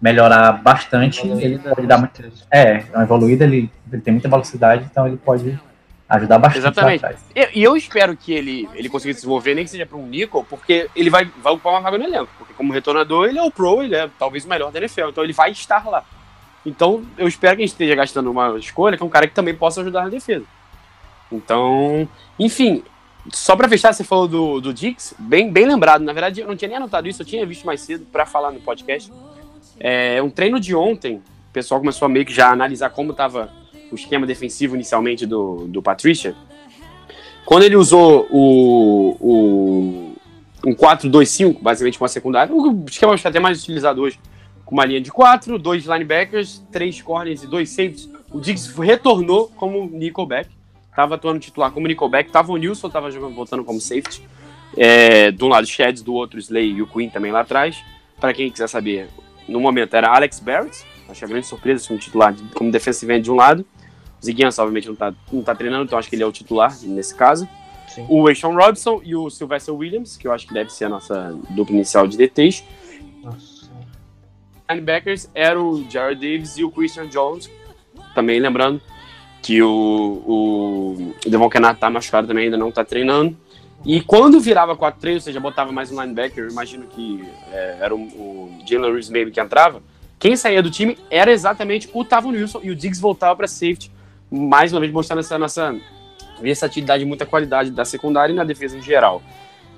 [0.00, 2.22] melhorar bastante, evoluída, ele pode dar muito.
[2.48, 5.58] É, é uma evoluída, ele, ele tem muita velocidade, então ele pode
[6.16, 6.58] ajudar bastante.
[6.58, 7.04] Exatamente.
[7.34, 10.46] E, eu espero que ele, ele consiga se desenvolver, nem que seja para um Nickel,
[10.48, 12.30] porque ele vai, vai ocupar uma vaga no elenco.
[12.38, 15.24] Porque como retornador, ele é o pro, ele é talvez o melhor da NFL, então
[15.24, 16.04] ele vai estar lá.
[16.64, 19.34] Então eu espero que a gente esteja gastando uma escolha que é um cara que
[19.34, 20.44] também possa ajudar na defesa.
[21.30, 22.82] Então, enfim,
[23.32, 26.02] só para fechar, você falou do, do Dix, bem, bem lembrado.
[26.02, 28.50] Na verdade, eu não tinha nem anotado isso, eu tinha visto mais cedo para falar
[28.50, 29.12] no podcast.
[29.80, 33.50] É um treino de ontem, o pessoal começou a meio que já analisar como estava
[33.94, 36.34] o esquema defensivo inicialmente do, do Patricia.
[37.44, 40.14] Quando ele usou o, o
[40.66, 44.18] um 4-2-5, basicamente com a secundária, o esquema está até mais utilizado hoje,
[44.64, 48.08] com uma linha de 4, dois linebackers, três corners e dois safeties.
[48.32, 50.48] O Diggs retornou como nickelback
[50.94, 54.22] Tava atuando titular como Nickelback, tava o Nilson, tava jogando, voltando como safety.
[54.76, 57.76] É, de um lado Sheds, do outro Slay e o Queen também lá atrás.
[58.20, 59.08] Para quem quiser saber,
[59.48, 63.24] no momento era Alex Barrett, acho que a grande surpresa, como titular, como defensive end
[63.24, 63.66] de um lado.
[64.24, 67.14] Ziguiança, obviamente, não tá, não tá treinando, então acho que ele é o titular nesse
[67.14, 67.48] caso.
[67.88, 68.06] Sim.
[68.08, 71.38] O Ashon Robson e o Sylvester Williams, que eu acho que deve ser a nossa
[71.50, 72.64] dupla inicial de DTs.
[73.22, 73.70] Nossa.
[74.68, 77.50] Linebackers era o Jared Davis e o Christian Jones,
[78.14, 78.80] também lembrando,
[79.42, 83.36] que o, o Devon Kennard tá machucado também, ainda não tá treinando.
[83.84, 87.94] E quando virava 4-3, ou seja, botava mais um linebacker, eu imagino que é, era
[87.94, 89.82] o, o Jalen Reeves maybe que entrava,
[90.18, 93.92] quem saía do time era exatamente o Tavon Wilson e o Diggs voltava para safety,
[94.30, 95.74] mais uma vez mostrando essa nossa
[96.40, 99.22] versatilidade e muita qualidade da secundária e na defesa em geral.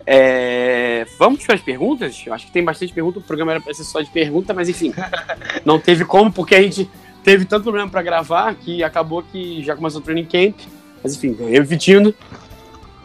[0.06, 2.22] É, vamos para as perguntas?
[2.24, 3.18] Eu acho que tem bastante pergunta.
[3.18, 4.94] O programa era para ser só de pergunta, mas enfim,
[5.64, 6.88] não teve como, porque a gente
[7.24, 10.56] teve tanto problema para gravar que acabou que já começou o training camp.
[11.02, 12.14] Mas enfim, repetindo,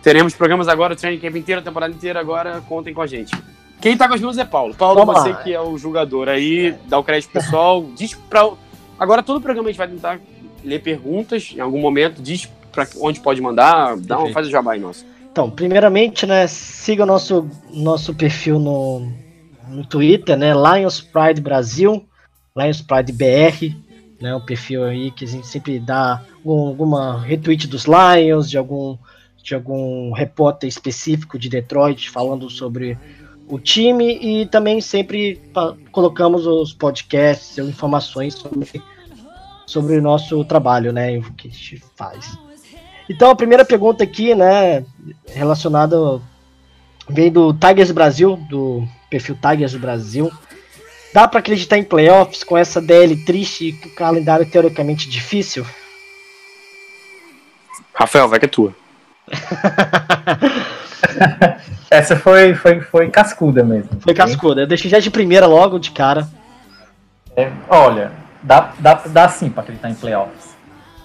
[0.04, 2.20] teremos programas agora, o training camp inteiro, a temporada inteira.
[2.20, 3.36] Agora contem com a gente.
[3.82, 4.76] Quem tá com as mãos é Paulo.
[4.76, 7.84] Paulo, Vamos você que é o julgador aí, dá o crédito pro pessoal.
[7.96, 8.48] Diz pra.
[9.00, 10.20] Agora todo o programa a gente vai tentar
[10.64, 12.22] ler perguntas em algum momento.
[12.22, 13.98] Diz pra onde pode mandar.
[13.98, 15.06] Dá uma, faz o jabá aí, nosso.
[15.32, 19.08] Então, primeiramente, né, siga o nosso, nosso perfil no,
[19.70, 22.06] no Twitter, né, Lions Pride Brasil,
[22.56, 23.74] Lions Pride BR,
[24.22, 28.58] né, um perfil aí que a gente sempre dá algum- alguma retweet dos Lions, de
[28.58, 28.98] algum,
[29.42, 32.98] de algum repórter específico de Detroit falando sobre
[33.48, 35.42] o time e também sempre
[35.94, 38.82] colocamos os podcasts ou informações sobre,
[39.72, 42.38] sobre o nosso trabalho, né, o que a gente faz.
[43.10, 44.84] Então, a primeira pergunta aqui, né,
[45.34, 45.98] relacionada
[47.10, 50.30] vem do Tigers Brasil, do perfil Tigers Brasil.
[51.14, 55.66] Dá pra acreditar em playoffs com essa DL triste e com o calendário teoricamente difícil?
[57.94, 58.76] Rafael, vai que é tua.
[61.90, 63.90] Essa foi, foi, foi cascuda mesmo.
[64.02, 64.62] Foi cascuda.
[64.62, 66.28] Eu deixei já de primeira logo de cara.
[67.36, 68.12] É, olha,
[68.44, 70.56] dá, dá, dá sim pra acreditar em playoffs.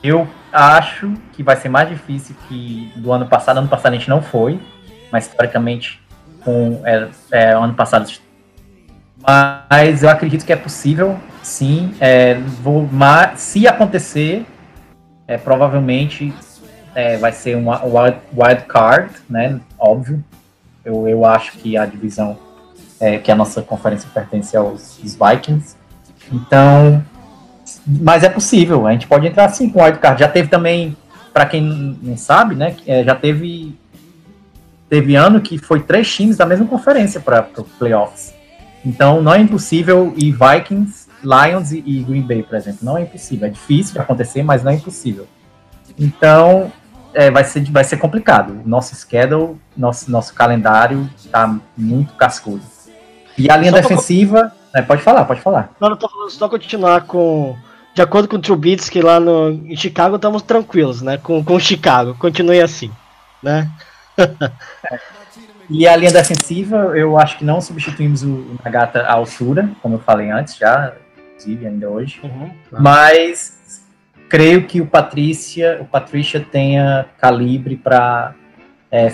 [0.02, 3.58] Eu acho que vai ser mais difícil que do ano passado.
[3.58, 4.60] Ano passado a gente não foi,
[5.10, 6.00] mas teoricamente
[6.44, 8.10] com é, é, ano passado.
[9.20, 11.94] Mas eu acredito que é possível, sim.
[12.00, 14.46] É, vou, mas, se acontecer,
[15.26, 16.32] é, provavelmente
[16.94, 19.60] é, vai ser um wild, wild card, né?
[19.78, 20.24] Óbvio.
[20.84, 22.38] Eu, eu acho que a divisão
[23.00, 25.76] é, que a nossa conferência pertence aos os Vikings.
[26.32, 27.04] Então,
[27.86, 30.20] mas é possível, a gente pode entrar assim com o wildcard.
[30.20, 30.96] Já teve também,
[31.32, 31.62] para quem
[32.02, 33.74] não sabe, né, é, já teve
[34.88, 38.34] teve ano que foi três times da mesma conferência para os playoffs.
[38.84, 43.48] Então, não é impossível e Vikings, Lions e, Green Bay, por exemplo, não é impossível.
[43.48, 45.26] É difícil de acontecer, mas não é impossível.
[45.98, 46.70] Então,
[47.12, 48.60] é, vai, ser, vai ser complicado.
[48.64, 52.62] Nosso schedule, nosso, nosso calendário está muito cascudo.
[53.36, 55.70] E a linha defensiva, né, pode falar, pode falar.
[55.80, 57.56] Não, eu tô falando só continuar com.
[57.96, 61.16] De acordo com o Trubisky lá no, em Chicago, estamos tranquilos, né?
[61.16, 62.14] Com, com Chicago.
[62.18, 62.90] Continue assim,
[63.42, 63.70] né?
[65.68, 69.98] E a linha defensiva, eu acho que não substituímos o Nagata à altura, como eu
[69.98, 70.92] falei antes, já,
[71.34, 72.20] inclusive, ainda hoje.
[72.22, 72.52] Uhum.
[72.70, 73.84] Mas
[74.28, 78.32] creio que o Patrícia, o Patrícia tenha calibre para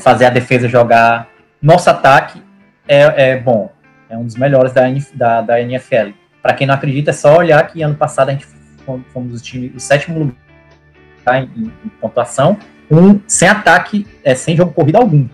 [0.03, 1.27] fazer a defesa jogar.
[1.62, 2.42] Nosso ataque
[2.87, 3.73] é, é bom,
[4.11, 4.83] é um dos melhores da,
[5.14, 6.11] da, da NFL.
[6.42, 8.47] Para quem não acredita, é só olhar que ano passado a gente
[8.85, 12.59] fomos, o, time, o sétimo lugar em, em, pontuação,
[12.90, 15.29] um, sem ataque, é, sem jogo corrido algum.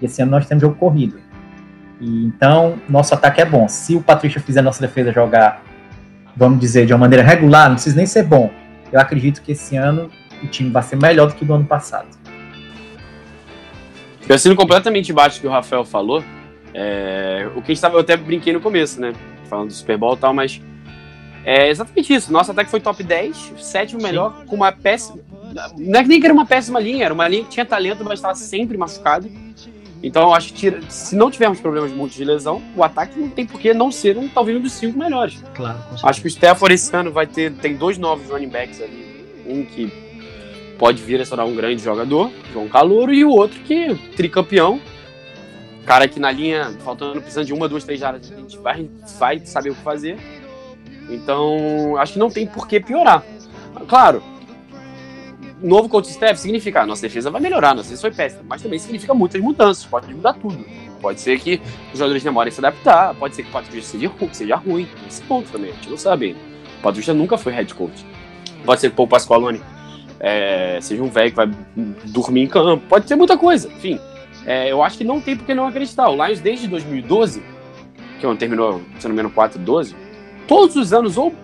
[0.00, 1.20] Esse ano nós temos jogo corrido.
[2.00, 3.68] E, então, nosso ataque é bom.
[3.68, 5.62] Se o Patrícia fizer nossa defesa jogar,
[6.36, 8.50] vamos dizer, de uma maneira regular, não precisa nem ser bom.
[8.90, 10.10] Eu acredito que esse ano
[10.42, 12.08] o time vai ser melhor do que do ano passado.
[14.28, 16.22] Eu assino completamente embaixo que o Rafael falou.
[16.74, 19.12] É, o que a gente tava, eu até brinquei no começo, né?
[19.48, 20.60] Falando do Super Bowl e tal, mas
[21.44, 22.32] é exatamente isso.
[22.32, 24.06] Nosso ataque foi top 10, sétimo Sim.
[24.06, 25.18] melhor, com uma péssima.
[25.76, 28.02] Não é que nem que era uma péssima linha, era uma linha que tinha talento,
[28.04, 29.30] mas estava sempre machucado.
[30.02, 33.28] Então eu acho que tira- se não tivermos problemas muitos de lesão, o ataque não
[33.28, 35.42] tem por que não ser um, talvez um dos cinco melhores.
[35.54, 35.78] Claro.
[36.02, 37.52] Acho que o Stafford esse ano vai ter.
[37.52, 39.26] Tem dois novos running backs ali.
[39.46, 39.92] Um que
[40.78, 44.80] pode vir a se tornar um grande jogador, João Calouro, e o outro que tricampeão.
[45.86, 49.38] Cara que na linha, faltando, precisando de uma, duas, três áreas, a gente vai, vai
[49.44, 50.16] saber o que fazer.
[51.14, 53.22] Então, acho que não tem por que piorar.
[53.88, 54.22] Claro,
[55.62, 58.78] novo coach staff significa a nossa defesa vai melhorar, nossa defesa foi péssima, mas também
[58.78, 60.64] significa muitas mudanças, pode mudar tudo.
[61.00, 61.60] Pode ser que
[61.92, 65.22] os jogadores demorem a se adaptar, pode ser que o Patrícia seja, seja ruim, esse
[65.22, 66.36] ponto também, a gente não sabe.
[66.78, 68.04] O Patrícia nunca foi head coach.
[68.64, 69.60] Pode ser que o Paul Pasqualone
[70.20, 71.50] é, seja um velho que vai
[72.04, 73.98] dormir em campo, pode ser muita coisa, enfim.
[74.46, 76.08] É, eu acho que não tem por que não acreditar.
[76.08, 77.42] O Lions desde 2012,
[78.20, 79.94] que é terminou, se não me engano, 4-12,
[80.46, 81.34] todos os anos ou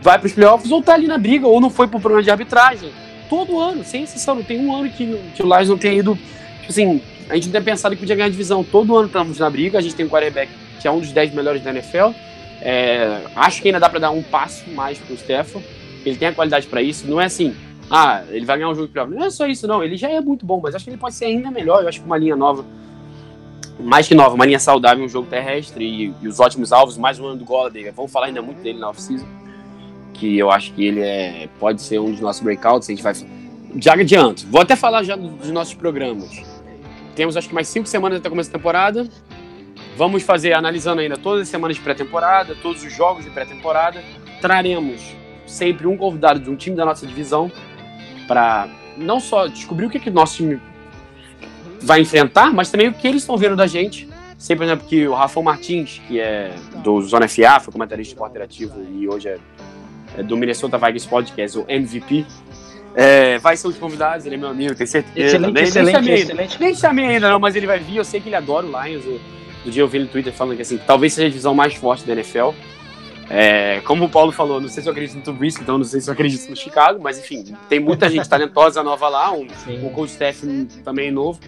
[0.00, 2.30] vai para os playoffs ou tá ali na briga, ou não foi pro programa de
[2.30, 2.90] arbitragem.
[3.28, 6.16] Todo ano, sem exceção, não tem um ano que, que o Lions não tenha ido.
[6.60, 8.64] Tipo assim, a gente não tem pensado que podia ganhar a divisão.
[8.64, 10.50] Todo ano estamos na briga, a gente tem um quarterback
[10.80, 12.10] que é um dos 10 melhores da NFL.
[12.60, 15.60] É, acho que ainda dá para dar um passo mais pro Stefan.
[16.04, 17.06] Ele tem a qualidade para isso.
[17.06, 17.54] Não é assim,
[17.90, 19.14] ah, ele vai ganhar um jogo de playoff.
[19.14, 19.82] Não é só isso, não.
[19.82, 21.82] Ele já é muito bom, mas acho que ele pode ser ainda melhor.
[21.82, 22.64] Eu acho que uma linha nova,
[23.78, 27.18] mais que nova, uma linha saudável, um jogo terrestre e, e os ótimos alvos, mais
[27.20, 27.90] um ano do Golladay.
[27.90, 29.26] Vamos falar ainda muito dele na off-season.
[30.14, 32.88] Que eu acho que ele é, pode ser um dos nossos breakouts.
[32.88, 33.14] A gente vai.
[33.76, 36.42] Já adianto, vou até falar já dos nossos programas.
[37.14, 39.08] temos acho que mais cinco semanas até o começo da temporada.
[39.96, 44.02] Vamos fazer, analisando ainda todas as semanas de pré-temporada, todos os jogos de pré-temporada.
[44.40, 45.00] Traremos
[45.46, 47.50] sempre um convidado de um time da nossa divisão
[48.26, 50.60] para não só descobrir o que, que nosso time
[51.80, 54.08] vai enfrentar, mas também o que eles estão vendo da gente.
[54.36, 58.74] Sei, por exemplo, que o Rafael Martins, que é do Zona FA, foi comentarista interativo
[58.92, 59.38] e hoje é,
[60.16, 62.24] é do Minnesota Vikings Podcast, o MVP,
[62.94, 65.36] é, vai ser um dos convidados, ele é meu amigo, tenho certeza.
[65.36, 66.60] Excelente, nem, excelente, nem chamei, excelente.
[66.60, 69.04] Nem chamei ainda não, mas ele vai vir, eu sei que ele adora o Lions.
[69.04, 69.20] Eu,
[69.64, 72.04] do dia eu vi no Twitter falando que assim, talvez seja a divisão mais forte
[72.06, 72.50] da NFL.
[73.30, 76.00] É, como o Paulo falou, não sei se eu acredito no Trubisky, então não sei
[76.00, 79.84] se eu acredito no Chicago, mas enfim, tem muita gente talentosa nova lá, um, Sim.
[79.84, 80.46] um coach staff
[80.82, 81.38] também novo.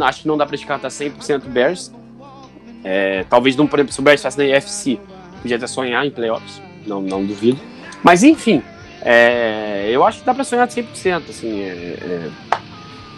[0.00, 1.92] Acho que não dá pra descartar 100% Bears.
[2.84, 5.00] É, talvez não, por exemplo, se o Bears estivesse na UFC,
[5.40, 7.60] podia até sonhar em playoffs, não, não duvido.
[8.02, 8.62] Mas enfim,
[9.00, 12.30] é, eu acho que dá pra sonhar 100%, assim, é, é,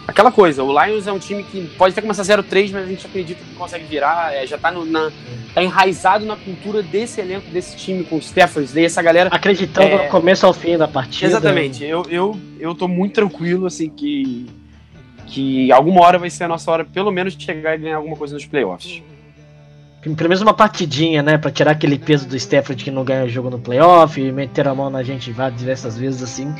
[0.07, 3.05] aquela coisa, o Lions é um time que pode até começar 0-3, mas a gente
[3.05, 5.11] acredita que consegue virar, é, já tá, no, na,
[5.53, 9.87] tá enraizado na cultura desse elenco, desse time, com o Stephens, daí essa galera Acreditando
[9.87, 10.05] É.
[10.05, 11.27] no começo ao fim da partida.
[11.27, 11.83] Exatamente.
[11.83, 14.45] Eu, eu, eu tô muito tranquilo, assim, que,
[15.27, 18.15] que alguma hora vai ser a nossa hora, pelo menos, de chegar e ganhar alguma
[18.15, 19.01] coisa nos playoffs.
[20.01, 21.35] Pelo menos uma partidinha, né?
[21.35, 24.75] Pra tirar aquele peso do Stafford que não ganha jogo no playoff, e meter a
[24.75, 26.53] mão na gente diversas vezes assim.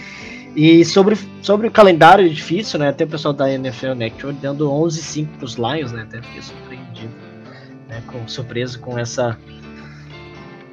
[0.55, 2.87] E sobre, sobre o calendário difícil, né?
[2.87, 6.03] Até o pessoal da NFL Network dando 11-5 pros Lions, né?
[6.03, 7.13] Até fiquei surpreendido,
[7.89, 8.01] né?
[8.07, 9.37] Com, surpreso com essa.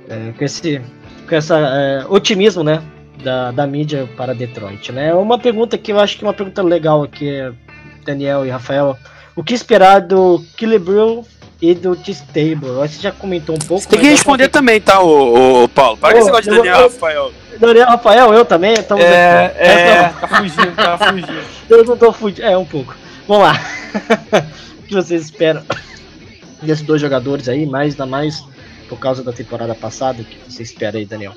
[0.08, 0.80] é, com esse
[1.28, 2.82] com essa é, otimismo, né?
[3.24, 5.12] Da, da mídia para Detroit, né?
[5.14, 7.30] Uma pergunta que eu acho que é uma pergunta legal aqui,
[8.04, 8.96] Daniel e Rafael.
[9.34, 11.24] O que esperar do Killebril
[11.62, 12.70] e do T-Stable?
[12.72, 13.82] Você já comentou um pouco.
[13.84, 15.96] Você tem que responder também, tá, ô, ô, Paulo?
[15.96, 17.32] Para Ô, que você gosta de eu- Daniel, eu- Rafael.
[17.60, 18.72] Daniel, Rafael, eu também.
[18.72, 19.58] Estamos É, aqui.
[19.60, 21.44] é, tá fugindo, tá fugindo.
[21.70, 22.46] Eu não tô fudido.
[22.46, 22.94] É, um pouco.
[23.28, 23.54] Vamos lá.
[24.80, 25.62] o que vocês esperam
[26.60, 28.42] desses dois jogadores aí, mais ainda mais
[28.88, 30.22] por causa da temporada passada?
[30.22, 31.34] O que você espera aí, Daniel?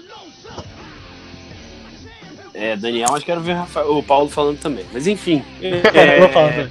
[2.53, 4.85] É, Daniel, mas quero ver o, Rafael- o Paulo falando também.
[4.91, 5.43] Mas enfim.
[6.19, 6.69] Vou falar, né?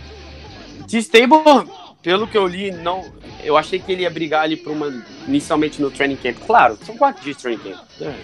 [0.88, 1.68] T-Stable,
[2.04, 3.02] pelo que eu li, não.
[3.42, 4.92] Eu achei que ele ia brigar ali por uma.
[5.26, 6.36] Inicialmente no training camp.
[6.46, 7.78] Claro, são quatro dias de training camp.
[8.02, 8.14] É,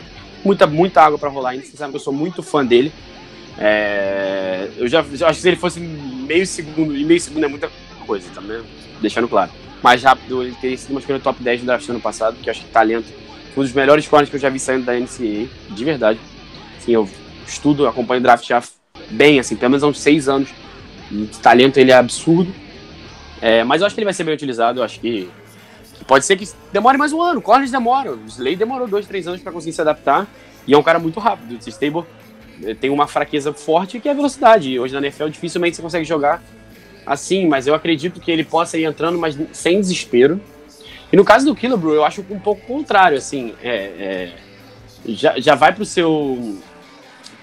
[0.45, 1.65] muita, muita água pra rolar ainda.
[1.65, 2.93] Você sabe que eu sou muito fã dele.
[3.59, 7.49] É, eu já, já acho que se ele fosse meio segundo, e meio segundo é
[7.49, 7.71] muita
[8.07, 8.63] coisa, também,
[9.01, 9.51] deixando claro.
[9.83, 12.51] Mais rápido, ele teria sido uma escolha top 10 do draft ano passado, que eu
[12.51, 13.09] acho que talento.
[13.57, 16.21] Um dos melhores corners que eu já vi saindo da NCAA, de verdade.
[16.79, 17.09] Assim, eu
[17.47, 18.63] estudo, acompanho o draft já
[19.11, 20.51] bem, assim, pelo menos há uns seis anos.
[21.11, 22.55] De talento ele é absurdo.
[23.41, 24.81] É, mas eu acho que ele vai ser bem utilizado.
[24.81, 25.31] Eu acho que,
[26.07, 27.41] pode ser que demore mais um ano.
[27.41, 28.13] Corners demora.
[28.13, 30.27] O Slay demorou dois, três anos para conseguir se adaptar.
[30.67, 31.53] E é um cara muito rápido.
[31.55, 32.05] O Stable
[32.63, 34.79] eh, tem uma fraqueza forte que é a velocidade.
[34.79, 36.43] Hoje na NFL dificilmente você consegue jogar
[37.07, 40.41] assim, mas eu acredito que ele possa ir entrando, mas sem desespero.
[41.13, 44.33] E no caso do Killebrew, eu acho um pouco contrário, assim, é, é,
[45.07, 46.59] já, já vai pro seu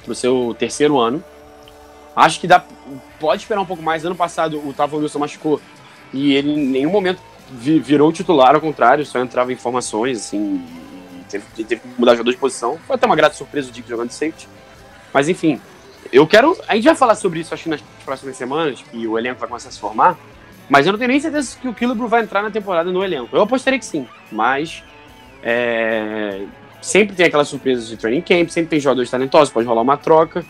[0.06, 1.22] pro seu terceiro ano.
[2.16, 2.64] Acho que dá,
[3.20, 4.06] pode esperar um pouco mais.
[4.06, 5.62] Ano passado o Tavon Wilson machucou
[6.14, 7.20] e ele em nenhum momento
[7.52, 10.64] vi- virou titular, ao contrário, só entrava em formações, assim,
[11.30, 12.78] teve, teve que mudar jogador de posição.
[12.86, 14.48] Foi até uma grata surpresa o Dick jogando de safety.
[15.14, 15.60] Mas enfim,
[16.12, 16.58] eu quero.
[16.68, 19.70] A gente vai falar sobre isso, acho nas próximas semanas, que o elenco vai começar
[19.70, 20.18] a se formar.
[20.70, 23.36] Mas eu não tenho nem certeza que o Killebrew vai entrar na temporada no elenco.
[23.36, 24.84] Eu apostaria que sim, mas.
[25.42, 26.42] é,
[26.82, 30.46] sempre tem aquelas surpresas de training camp, sempre tem jogadores talentosos, pode rolar uma troca.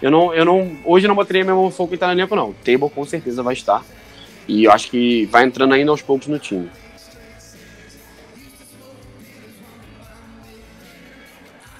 [0.00, 2.50] Eu não, eu não, hoje eu não botaria meu foco em estar no elenco, não.
[2.50, 3.82] O Table com certeza vai estar.
[4.48, 6.70] E eu acho que vai entrando ainda aos poucos no time.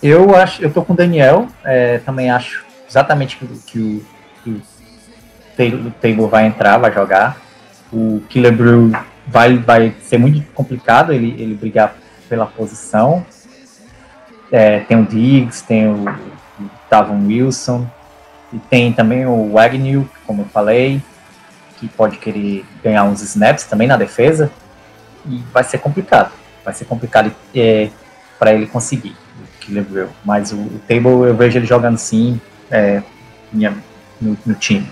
[0.02, 4.06] Eu acho, eu tô com o Daniel, é, também acho exatamente que, que o,
[4.44, 4.62] que o
[5.56, 7.40] Taylor, Taylor vai entrar, vai jogar.
[7.92, 8.92] O Killer Brew
[9.26, 11.96] vai, vai ser muito complicado ele, ele brigar
[12.28, 13.24] pela posição.
[14.52, 16.04] É, tem o Diggs, tem o
[16.88, 17.88] Tavon Wilson,
[18.52, 21.02] e tem também o Agnew, como eu falei,
[21.78, 24.50] que pode querer ganhar uns snaps também na defesa.
[25.28, 26.32] E vai ser complicado.
[26.64, 27.90] Vai ser complicado é,
[28.38, 30.08] para ele conseguir o Killer Brew.
[30.24, 33.02] Mas o, o Table eu vejo ele jogando sim é,
[33.52, 33.76] minha-
[34.20, 34.90] no, no time.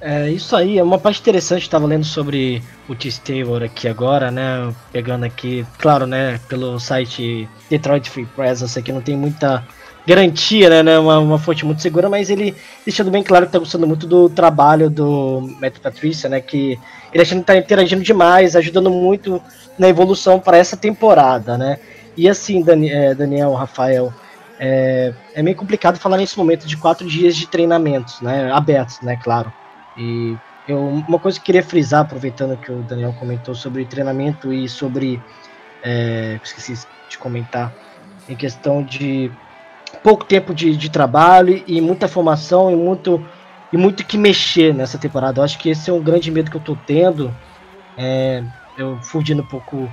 [0.00, 4.70] É, isso aí, é uma parte interessante, estava lendo sobre o T-Stable aqui agora, né?
[4.92, 6.38] Pegando aqui, claro, né?
[6.46, 9.66] Pelo site Detroit Free Press, que não tem muita
[10.06, 10.82] garantia, né?
[10.82, 14.06] né, Uma, uma fonte muito segura, mas ele deixando bem claro que tá gostando muito
[14.06, 16.40] do trabalho do Matt Patricia, né?
[16.40, 16.78] Que
[17.12, 19.40] ele achando que tá interagindo demais, ajudando muito
[19.78, 21.78] na evolução para essa temporada, né?
[22.16, 24.12] E assim, Dani- é, Daniel, Rafael,
[24.58, 28.52] é, é meio complicado falar nesse momento de quatro dias de treinamentos, né?
[28.52, 29.18] Abertos, né?
[29.22, 29.52] Claro.
[29.96, 30.36] E
[30.68, 34.68] eu, uma coisa que eu queria frisar, aproveitando que o Daniel comentou sobre treinamento e
[34.68, 35.20] sobre.
[35.82, 37.70] É, esqueci de comentar,
[38.26, 39.30] em questão de
[40.04, 43.24] pouco tempo de, de trabalho e muita formação e muito,
[43.72, 45.40] e muito que mexer nessa temporada.
[45.40, 47.34] Eu acho que esse é um grande medo que eu tô tendo.
[47.96, 48.44] É,
[48.76, 49.90] eu fugindo um pouco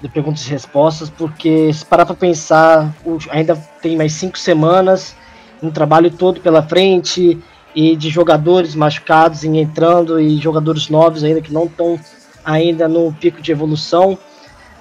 [0.00, 2.94] de perguntas e respostas, porque se parar para pensar,
[3.30, 5.16] ainda tem mais cinco semanas,
[5.60, 7.36] um trabalho todo pela frente
[7.74, 11.98] e de jogadores machucados entrando e jogadores novos ainda que não estão
[12.44, 14.16] ainda no pico de evolução,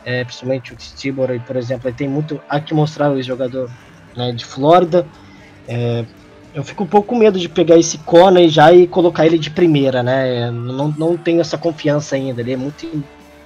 [0.06, 3.72] é, principalmente o Tibor, por exemplo, tem muito a que mostrar o jogador
[4.18, 5.08] né, de Flórida.
[5.68, 6.04] É,
[6.54, 9.50] eu fico um pouco com medo de pegar esse Coney já e colocar ele de
[9.50, 10.50] primeira, né?
[10.50, 13.04] Não, não tenho essa confiança ainda, ele é muito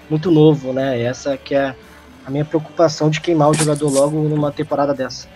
[0.09, 1.01] muito novo, né?
[1.01, 1.75] Essa que é
[2.25, 5.27] a minha preocupação de queimar o jogador logo numa temporada dessa.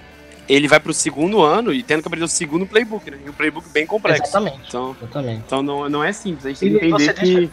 [0.47, 3.17] Ele vai pro segundo ano e tendo que aprender o segundo playbook, né?
[3.25, 4.23] E um playbook bem complexo.
[4.23, 4.59] Exatamente.
[4.67, 5.43] Então, exatamente.
[5.45, 6.45] então não, não é simples.
[6.45, 7.51] A gente tem que entender que, deixa...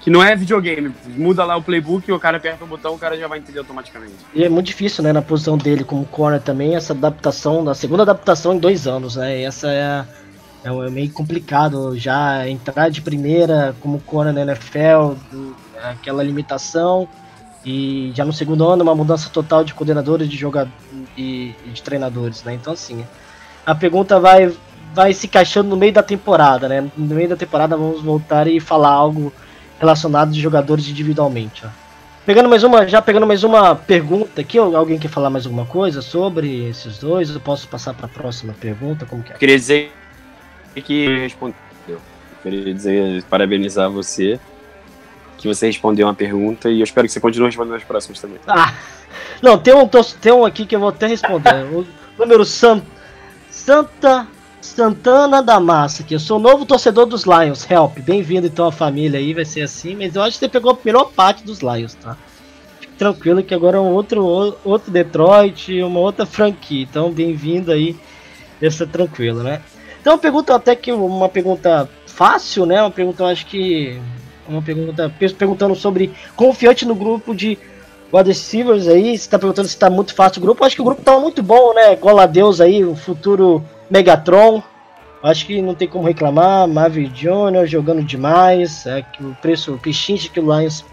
[0.00, 0.92] que não é videogame.
[1.06, 3.58] Muda lá o playbook e o cara aperta o botão, o cara já vai entender
[3.58, 4.14] automaticamente.
[4.34, 8.02] E é muito difícil, né, na posição dele como corner também, essa adaptação, da segunda
[8.02, 9.40] adaptação em dois anos, né?
[9.40, 10.04] E essa é,
[10.64, 15.14] é, meio complicado já entrar de primeira como corner na NFL,
[15.82, 17.06] aquela limitação.
[17.62, 20.74] E já no segundo ano, uma mudança total de coordenadores, de jogadores
[21.14, 22.54] e, de treinadores, né?
[22.54, 23.04] Então, assim,
[23.66, 24.50] a pergunta vai,
[24.94, 26.90] vai se encaixando no meio da temporada, né?
[26.96, 29.30] No meio da temporada vamos voltar e falar algo
[29.80, 31.68] relacionado de jogadores individualmente, ó.
[32.26, 36.02] Pegando mais uma, já pegando mais uma pergunta aqui, alguém quer falar mais alguma coisa
[36.02, 37.30] sobre esses dois?
[37.30, 39.06] Eu posso passar para a próxima pergunta?
[39.06, 39.36] Como que é?
[39.36, 39.90] Queria dizer
[40.84, 41.56] que respondeu.
[42.42, 44.38] Queria dizer parabenizar você
[45.38, 48.38] que você respondeu uma pergunta e eu espero que você continue respondendo as próximas também.
[48.46, 48.74] Ah,
[49.40, 51.64] não, tem um, tem um aqui que eu vou até responder.
[51.72, 51.86] o
[52.18, 52.82] número San,
[53.50, 54.28] Santa
[54.60, 57.68] Santana da Massa, que eu sou novo torcedor dos Lions.
[57.68, 60.72] Help, bem-vindo então à família aí, vai ser assim, mas eu acho que você pegou
[60.72, 62.16] a melhor parte dos Lions, tá?
[62.78, 66.82] Fique tranquilo que agora é um outro, outro Detroit, uma outra franquia.
[66.82, 67.96] Então, bem-vindo aí,
[68.60, 69.62] essa tranquilo, né?
[70.00, 72.82] Então, pergunta até que uma pergunta fácil, né?
[72.82, 73.98] Uma pergunta eu acho que
[74.46, 77.58] uma pergunta perguntando sobre confiante no grupo de
[78.12, 79.16] wide aí.
[79.16, 80.64] Você tá perguntando se tá muito fácil o grupo.
[80.64, 81.96] Acho que o grupo tá muito bom, né?
[81.96, 84.62] Gola Deus aí, o futuro Megatron.
[85.22, 86.66] Acho que não tem como reclamar.
[86.68, 87.66] Marvin Jr.
[87.66, 88.86] jogando demais.
[88.86, 90.84] É, que o preço, o pichinche que o Lions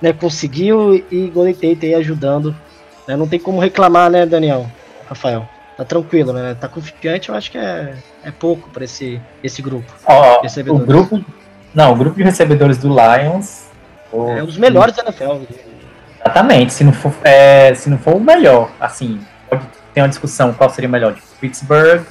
[0.00, 2.54] né, conseguiu e Golden Tate aí ajudando.
[3.06, 3.16] Né?
[3.16, 4.66] Não tem como reclamar, né, Daniel?
[5.08, 5.48] Rafael.
[5.76, 6.54] Tá tranquilo, né?
[6.60, 9.90] Tá confiante, eu acho que é, é pouco para esse, esse grupo.
[10.06, 11.24] Ó, o grupo
[11.74, 13.64] não, o grupo de recebedores do Lions.
[14.12, 15.44] É um dos melhores da NFL.
[16.20, 16.72] Exatamente.
[16.72, 19.64] Se não for, é, se não for o melhor, assim, pode
[19.94, 22.04] ter uma discussão qual seria melhor, de Pittsburgh,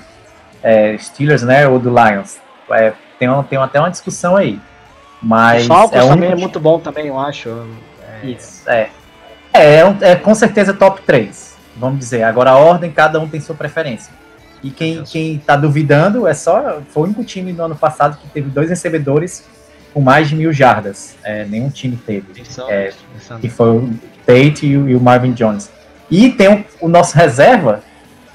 [0.63, 2.37] é, Steelers, né, ou do Lions.
[2.71, 4.59] É, tem, uma, tem até uma discussão aí.
[5.21, 7.49] Mas o Falcons é também é muito bom também, eu acho.
[8.01, 8.27] É...
[8.27, 8.89] Isso, é.
[9.53, 12.23] É, é, é, com certeza top 3, vamos dizer.
[12.23, 14.13] Agora a ordem, cada um tem sua preferência.
[14.63, 16.81] E quem, quem tá duvidando é só.
[16.89, 19.47] Foi o único time no ano passado que teve dois recebedores
[19.93, 21.15] com mais de mil jardas.
[21.23, 22.27] É, nenhum time teve.
[22.69, 22.93] É,
[23.39, 23.93] que foi o
[24.25, 25.69] Tate e o, e o Marvin Jones.
[26.11, 27.81] E tem o, o, nosso reserva,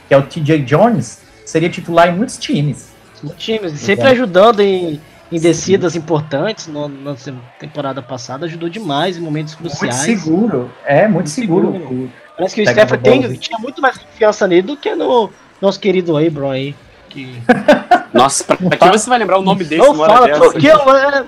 [0.08, 2.88] que é o TJ Jones, seria titular em muitos times.
[3.22, 5.00] Muitos times, sempre ajudando em,
[5.30, 5.98] em descidas Sim.
[5.98, 6.66] importantes.
[6.66, 7.14] No, na
[7.60, 10.06] temporada passada ajudou demais em momentos cruciais.
[10.06, 11.72] Muito seguro, é muito, muito seguro.
[11.72, 12.10] seguro.
[12.36, 16.16] Parece que o Stephen tem, tinha muito mais confiança nele do que no, nosso querido
[16.16, 16.74] Abram aí.
[17.08, 17.40] Que...
[18.12, 19.76] Nossa, pra, pra que você vai lembrar o nome desse?
[19.76, 21.24] Não fala, porque eu, é,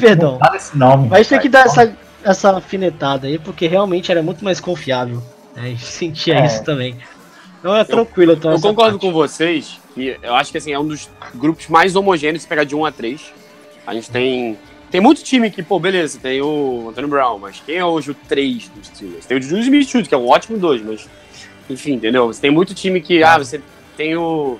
[0.00, 0.38] Perdão.
[0.40, 1.08] Não esse nome.
[1.08, 1.92] Mas tem que dar essa,
[2.24, 5.22] essa afinetada aí, porque realmente era muito mais confiável.
[5.54, 5.62] Né?
[5.62, 6.46] A gente sentia é.
[6.46, 6.96] isso também.
[7.62, 8.32] Não é tranquilo.
[8.32, 9.00] Então, eu concordo parte.
[9.00, 12.64] com vocês que eu acho que assim, é um dos grupos mais homogêneos se pegar
[12.64, 13.32] de 1 a 3.
[13.86, 14.58] A gente tem.
[14.90, 18.14] Tem muito time que, pô, beleza, tem o Antônio Brown, mas quem é hoje o
[18.14, 19.24] 3 dos Steelers?
[19.24, 21.08] Tem o Julius Smith que é um ótimo 2, mas
[21.70, 22.26] enfim, entendeu?
[22.26, 23.60] Você tem muito time que, ah, você
[23.96, 24.58] tem o,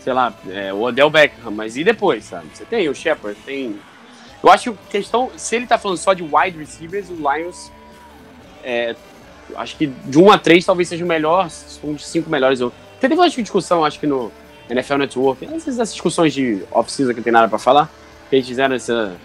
[0.00, 2.48] sei lá, é, o Odell Beckham, mas e depois, sabe?
[2.52, 3.78] Você tem o Shepard, tem...
[4.42, 7.70] Eu acho que questão, se ele tá falando só de wide receivers, o Lions,
[8.62, 8.94] é,
[9.56, 11.48] acho que de 1 a 3 talvez seja o melhor,
[11.82, 12.60] um dos 5 melhores.
[12.60, 14.30] Eu teve uma discussão, acho que no
[14.68, 17.90] NFL Network, essas, discussões de off-season que não tem nada pra falar,
[18.28, 19.16] que eles fizeram essa,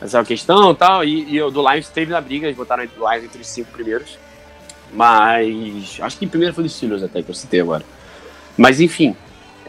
[0.00, 3.10] essa questão e tal, e, e o do Lions teve na briga, eles botaram o
[3.10, 4.18] Lions entre os 5 primeiros.
[4.92, 5.98] Mas.
[6.00, 7.84] Acho que primeiro foi dos Steelers até que eu citei agora.
[8.56, 9.14] Mas enfim.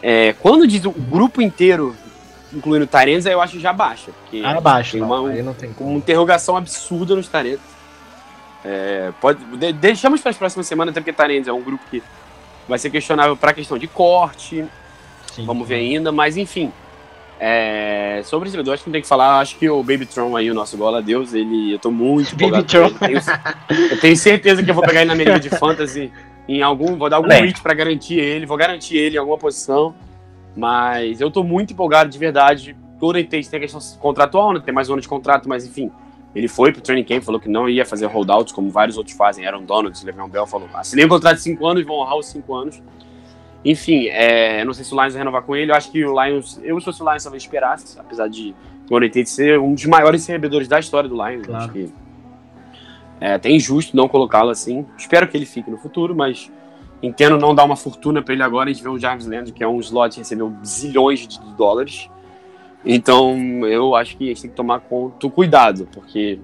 [0.02, 1.94] É, quando diz o grupo inteiro,
[2.52, 4.10] incluindo Tarenza, eu acho já baixa.
[4.22, 4.92] Porque ah, baixa.
[4.92, 7.60] Tem uma, não, não tem uma interrogação absurda nos Tarenza.
[8.64, 12.02] É, pode, de, deixamos para as próximas semanas, até porque Tarenza é um grupo que
[12.68, 14.64] vai ser questionável para a questão de corte.
[15.32, 16.72] Sim, Vamos ver ainda, mas enfim.
[17.42, 19.40] É, sobre esse jogador, acho que não tem que falar.
[19.40, 22.56] Acho que o Baby Tron aí, o nosso bola Deus, ele, eu tô muito Baby
[22.56, 22.62] ele.
[22.64, 23.20] Tenho,
[23.90, 26.12] eu tenho certeza que eu vou pegar ele na minha de fantasy
[26.46, 27.44] em algum, vou dar algum Bem.
[27.44, 29.94] reach pra garantir ele, vou garantir ele em alguma posição.
[30.54, 32.76] Mas eu tô muito empolgado de verdade.
[32.98, 34.60] Golden Tate tem a questão contratual, né?
[34.62, 35.90] Tem mais um ano de contrato, mas enfim.
[36.34, 39.44] Ele foi pro training camp, falou que não ia fazer holdouts, como vários outros fazem.
[39.46, 40.68] Aaron Donald, Le'Veon Bell falou.
[40.74, 42.82] Assinei um contrato de 5 anos, vão honrar os 5 anos.
[43.64, 45.72] Enfim, é, não sei se o Lions vai renovar com ele.
[45.72, 48.54] Eu acho que o Lions, eu se fosse o Lions, talvez esperasse, apesar de
[48.88, 51.46] o Tate ser um dos maiores recebedores da história do Lions.
[51.46, 51.64] Claro.
[51.64, 51.92] Acho que
[53.20, 54.86] é até injusto não colocá-lo assim.
[54.96, 56.50] Espero que ele fique no futuro, mas
[57.02, 58.70] entendo não dar uma fortuna pra ele agora.
[58.70, 62.08] A gente vê o Jarvis Landry, que é um slot que recebeu zilhões de dólares.
[62.84, 66.38] Então, eu acho que a gente tem que tomar conta, cuidado, porque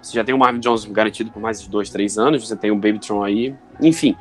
[0.00, 2.70] você já tem o Marvin Jones garantido por mais de dois, três anos, você tem
[2.70, 4.14] o Babytron aí, enfim.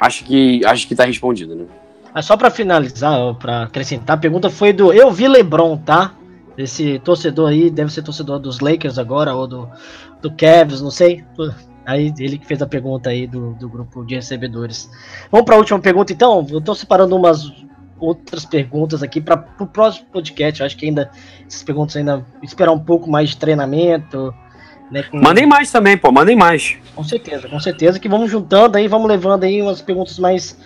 [0.00, 1.66] Acho que acho que tá respondido, né?
[2.14, 6.14] Mas só pra finalizar, pra acrescentar, a pergunta foi do Eu Vi Lebron, tá?
[6.56, 9.68] Esse torcedor aí, deve ser torcedor dos Lakers agora, ou do,
[10.20, 11.24] do Cavs, não sei.
[11.84, 14.90] Aí ele que fez a pergunta aí do, do grupo de recebedores.
[15.30, 16.46] Vamos pra última pergunta então?
[16.50, 17.50] Eu tô separando umas
[18.04, 20.60] outras perguntas aqui para o próximo podcast.
[20.60, 21.10] Eu acho que ainda
[21.46, 24.34] essas perguntas ainda esperar um pouco mais de treinamento.
[24.90, 26.76] Né, com- Mandem mais também, pô, mandem mais.
[26.94, 30.58] Com certeza, com certeza que vamos juntando aí, vamos levando aí umas perguntas mais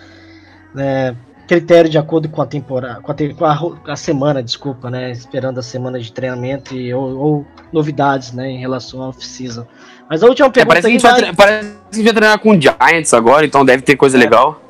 [0.75, 1.15] né,
[1.47, 3.57] critério de acordo com a temporada, com a, te- com a
[3.87, 5.11] a semana, desculpa, né?
[5.11, 9.65] Esperando a semana de treinamento e, ou, ou novidades, né, em relação ao off-season.
[10.09, 12.49] Mas a última É, pergunta parece, que vai, parece que a gente vai treinar com
[12.51, 14.61] o Giants agora, então deve ter coisa legal.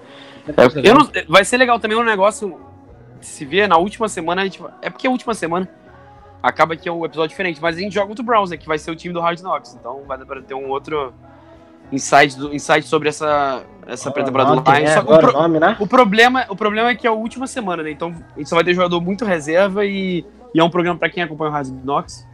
[0.55, 2.59] É, não- vai ser legal também um negócio.
[3.21, 5.67] Se vê na última semana, a gente, é porque a última semana
[6.41, 8.67] acaba que é um episódio diferente, mas a gente joga contra o Browns, né, que
[8.67, 9.75] vai ser o time do Hard Knocks.
[9.79, 11.13] Então vai dar pra ter um outro
[11.91, 14.89] insight, do, insight sobre essa, essa pré-temporada do Lions.
[14.91, 15.75] é, o, pro- nome, né?
[15.79, 17.91] o problema, o problema é que é a última semana, né?
[17.91, 20.23] Então a gente só vai ter jogador muito reserva e,
[20.53, 22.25] e é um programa pra quem acompanha o Hard Knocks.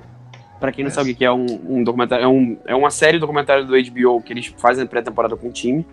[0.59, 0.93] Pra quem não É.
[0.93, 4.21] sabe o que é um, um documentário, é, um, é uma série documentário do HBO
[4.21, 5.85] que eles fazem pré-temporada com o time.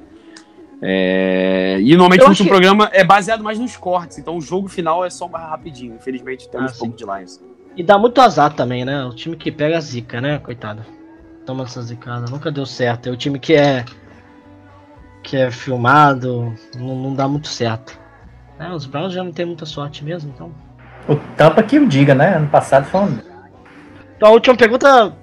[0.82, 4.40] É, e normalmente Eu o último que- programa é baseado mais nos cortes, então o
[4.40, 5.94] jogo final é só mais rapidinho.
[5.94, 7.40] Infelizmente temos Ah, pouco de Lions.
[7.76, 9.04] E dá muito azar também, né?
[9.04, 10.38] O time que pega a zica, né?
[10.38, 10.82] Coitado.
[11.46, 12.26] Toma essa zicada.
[12.30, 13.08] Nunca deu certo.
[13.08, 13.84] É o time que é.
[15.22, 16.54] que é filmado.
[16.76, 17.98] Não, não dá muito certo.
[18.58, 18.70] Né?
[18.72, 20.50] Os Browns já não tem muita sorte mesmo, então.
[21.08, 22.36] O Tampa que o diga, né?
[22.36, 23.18] Ano passado foi um.
[24.16, 25.14] Então a última pergunta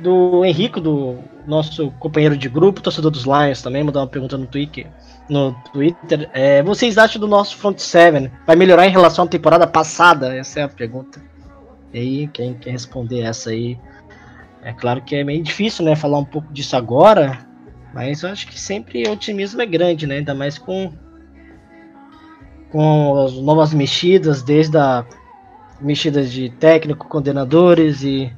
[0.00, 4.46] do Henrico, do nosso companheiro de grupo, torcedor dos Lions também, mandou uma pergunta no
[4.46, 4.86] Twitter.
[5.28, 6.28] No Twitter.
[6.32, 10.36] É, vocês acham do nosso front seven vai melhorar em relação à temporada passada?
[10.36, 11.22] Essa é a pergunta.
[11.92, 13.78] E aí, quem quer responder essa aí?
[14.62, 17.38] É claro que é meio difícil, né, falar um pouco disso agora,
[17.94, 20.16] mas eu acho que sempre o otimismo é grande, né?
[20.16, 20.92] Ainda mais com
[22.70, 25.06] com as novas mexidas, desde a
[25.80, 28.32] mexidas de técnico, coordenadores e,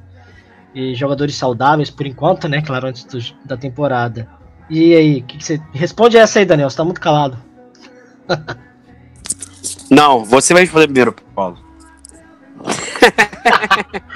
[0.74, 2.60] e jogadores saudáveis por enquanto, né?
[2.62, 4.28] Claro, antes do- da temporada.
[4.70, 6.68] E aí, que que você responde essa aí, Daniel?
[6.70, 7.36] Você tá muito calado.
[9.90, 11.58] Não, você vai responder primeiro, Paulo.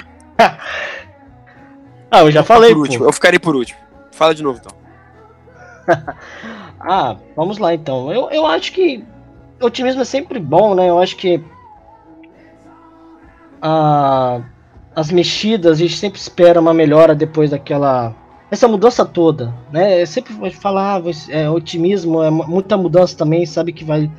[2.15, 2.81] Ah, eu já falei, por pô.
[2.83, 3.05] último.
[3.05, 3.79] Eu ficarei por último.
[4.11, 4.75] Fala de novo, então.
[6.85, 8.11] Ah, vamos lá então.
[8.11, 9.03] Eu, eu acho que
[9.61, 10.89] otimismo é sempre bom, né?
[10.89, 11.41] Eu acho que
[13.61, 14.41] ah,
[14.95, 18.15] as mexidas, a gente sempre espera uma melhora depois daquela.
[18.51, 20.01] Essa mudança toda, né?
[20.01, 24.11] Eu sempre vou falar, é, otimismo, é mu- muita mudança também, sabe que vai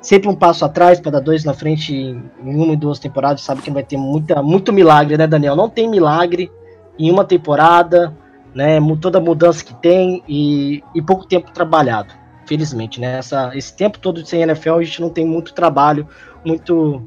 [0.00, 3.62] sempre um passo atrás para dar dois na frente em uma e duas temporadas, sabe
[3.62, 5.56] que vai ter muita, muito milagre, né, Daniel?
[5.56, 6.50] Não tem milagre
[6.98, 8.16] em uma temporada,
[8.54, 8.78] né?
[8.78, 12.14] mu- Toda mudança que tem e, e pouco tempo trabalhado,
[12.46, 13.18] felizmente, né?
[13.18, 16.06] Essa, esse tempo todo sem NFL a gente não tem muito trabalho,
[16.44, 17.02] muito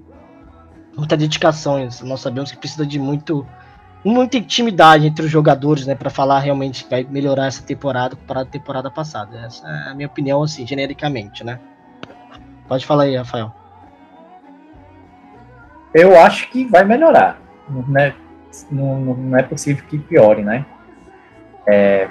[0.98, 1.88] muita dedicação.
[2.04, 3.46] Nós sabemos que precisa de muito
[4.04, 8.48] muita intimidade entre os jogadores, né, para falar realmente que vai melhorar essa temporada comparado
[8.48, 9.40] à temporada passada.
[9.40, 11.60] Essa é a minha opinião, assim, genericamente, né?
[12.68, 13.52] Pode falar aí, Rafael.
[15.92, 17.40] Eu acho que vai melhorar.
[17.68, 18.14] Não é,
[18.70, 20.66] não, não- é possível que piore, né?
[21.68, 22.08] É,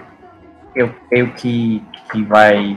[0.75, 2.77] eu creio que, que vai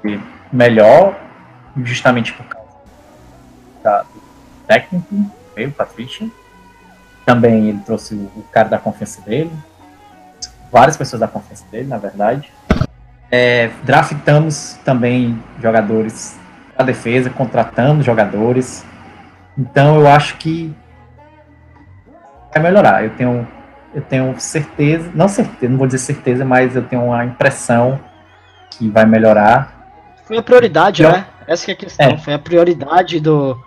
[0.00, 0.18] ser
[0.50, 1.14] melhor,
[1.82, 2.46] justamente por
[3.88, 4.20] da- do
[4.66, 5.06] técnico,
[5.56, 6.28] veio o Patrícia.
[7.24, 9.50] Também ele trouxe o, o cara da confiança dele,
[10.72, 12.50] várias pessoas da confiança dele, na verdade.
[13.30, 16.38] É, draftamos também jogadores
[16.76, 18.84] da defesa, contratando jogadores.
[19.56, 20.74] Então eu acho que
[22.52, 23.04] vai melhorar.
[23.04, 23.46] Eu tenho,
[23.94, 28.00] eu tenho certeza, não certeza, não vou dizer certeza, mas eu tenho uma impressão
[28.70, 29.76] que vai melhorar.
[30.24, 31.26] Foi a prioridade, Já- né?
[31.46, 32.06] Essa que é a questão.
[32.10, 32.18] É.
[32.18, 33.58] Foi a prioridade do,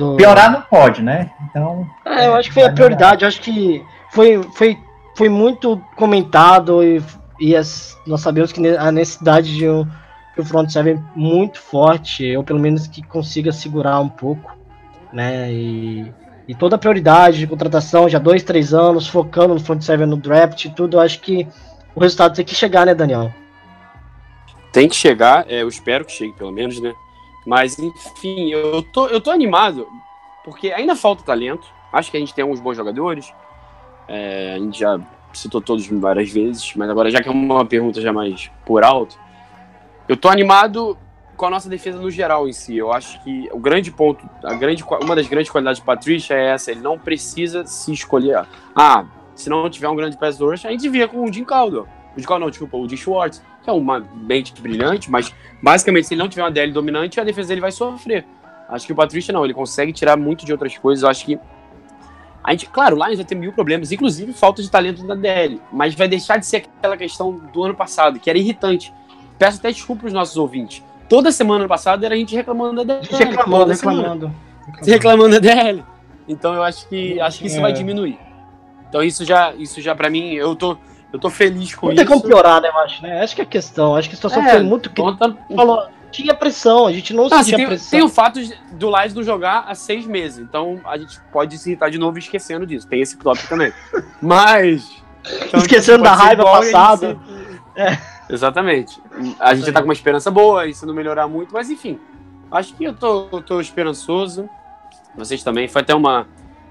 [0.00, 0.16] do...
[0.16, 1.30] Piorar não pode, né?
[1.44, 1.86] Então.
[2.06, 3.22] É, eu acho que foi a prioridade.
[3.22, 4.78] Eu acho que foi, foi,
[5.14, 7.02] foi muito comentado e,
[7.38, 12.34] e as, nós sabemos que a necessidade de um, de um front seven muito forte,
[12.34, 14.56] ou pelo menos que consiga segurar um pouco,
[15.12, 15.52] né?
[15.52, 16.12] E,
[16.48, 20.16] e toda a prioridade de contratação, já dois, três anos, focando no front seven no
[20.16, 21.46] draft e tudo, eu acho que
[21.94, 23.30] o resultado tem que chegar, né, Daniel?
[24.72, 26.94] Tem que chegar, é, eu espero que chegue, pelo menos, né?
[27.46, 29.88] Mas, enfim, eu tô, eu tô animado,
[30.44, 31.66] porque ainda falta talento.
[31.92, 33.32] Acho que a gente tem alguns bons jogadores.
[34.06, 35.00] É, a gente já
[35.32, 39.18] citou todos várias vezes, mas agora, já que é uma pergunta já mais por alto,
[40.08, 40.98] eu tô animado
[41.36, 42.76] com a nossa defesa no geral em si.
[42.76, 46.48] Eu acho que o grande ponto, a grande, uma das grandes qualidades do Patrícia é
[46.50, 48.44] essa: ele não precisa se escolher.
[48.74, 51.88] Ah, se não tiver um grande pass rush, a gente via com o Jim Caldwell.
[52.14, 56.06] O Jim Caldwell, não, desculpa, o Jim Schwartz, que é uma mente brilhante, mas basicamente,
[56.06, 58.24] se ele não tiver uma DL dominante, a defesa dele vai sofrer.
[58.68, 61.02] Acho que o Patrícia não, ele consegue tirar muito de outras coisas.
[61.02, 61.38] Eu acho que.
[62.42, 65.60] A gente, claro, o Lions vai ter mil problemas, inclusive falta de talento na DL,
[65.70, 68.92] mas vai deixar de ser aquela questão do ano passado, que era irritante.
[69.38, 70.82] Peço até desculpa os nossos ouvintes.
[71.08, 73.00] Toda semana ano passado era a gente reclamando da DL.
[73.00, 74.86] A gente reclamando, reclamando, reclamando.
[74.86, 75.84] Reclamando da DL.
[76.28, 77.60] Então eu acho que acho que isso é.
[77.60, 78.18] vai diminuir.
[78.88, 80.78] Então isso já, isso já para mim, eu tô,
[81.12, 82.02] eu tô feliz com não isso.
[82.02, 83.22] Não tem como piorar, né, eu acho, né?
[83.22, 83.96] Acho que é a questão.
[83.96, 84.90] Acho que a situação é, foi muito.
[84.90, 85.36] Conta...
[85.54, 87.90] Falou, tinha pressão, a gente não, não sentia tem, pressão.
[87.90, 88.40] Tem o fato
[88.72, 92.18] do Lions não jogar há seis meses, então a gente pode se irritar de novo
[92.18, 92.86] esquecendo disso.
[92.86, 93.72] Tem esse tópico também.
[94.20, 95.00] Mas.
[95.46, 97.18] Então, Esquecendo da raiva passada.
[97.76, 97.98] É.
[98.30, 99.00] Exatamente.
[99.38, 101.98] A gente tá com uma esperança boa, isso não melhorar muito, mas enfim.
[102.50, 104.48] Acho que eu tô, eu tô esperançoso.
[105.16, 105.68] Vocês também.
[105.68, 106.26] Foi até uma,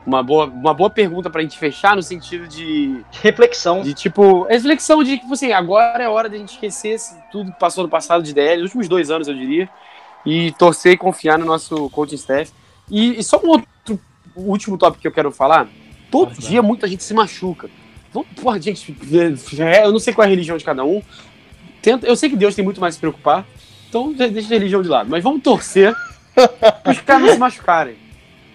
[0.05, 3.03] uma, boa, uma boa pergunta pra gente fechar, no sentido de.
[3.21, 3.81] Reflexão.
[3.81, 4.43] De tipo.
[4.43, 6.99] Reflexão de que, tipo assim, agora é hora de a gente esquecer
[7.31, 9.69] tudo que passou no passado de DL, nos últimos dois anos, eu diria.
[10.25, 12.51] E torcer e confiar no nosso coaching staff.
[12.89, 13.99] E, e só um outro
[14.35, 15.67] último tópico que eu quero falar.
[16.11, 17.69] Todo Nossa, dia muita gente se machuca.
[18.11, 21.01] Vamos, porra, gente, eu não sei qual é a religião de cada um.
[21.81, 23.45] Tenta, eu sei que Deus tem muito mais a se preocupar.
[23.87, 25.09] Então deixa a religião de lado.
[25.09, 25.93] Mas vamos torcer
[26.33, 28.08] para os caras não se machucarem.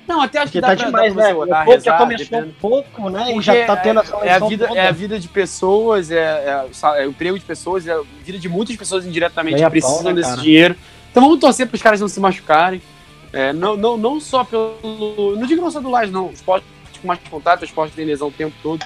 [0.07, 1.35] Não, até acho Porque que dá tá pra, demais, dá pra né?
[1.35, 2.49] botar, o povo rezar, já começou depende.
[2.49, 3.25] um pouco, né?
[3.25, 6.11] Porque E já tá tendo essa é, é a vida, é a vida de pessoas,
[6.11, 6.67] é, é,
[7.03, 10.05] é, o emprego de pessoas, é a vida de muitas pessoas indiretamente que precisam pau,
[10.05, 10.43] né, desse cara?
[10.43, 10.77] dinheiro.
[11.11, 12.83] Então vamos torcer para os caras não se machucarem.
[13.33, 15.35] É, não, não, não só pelo.
[15.37, 16.31] Não digo não só do Lages, não.
[16.31, 16.65] Esporte
[17.01, 18.85] com mais contato, o esporte tem lesão o tempo todo.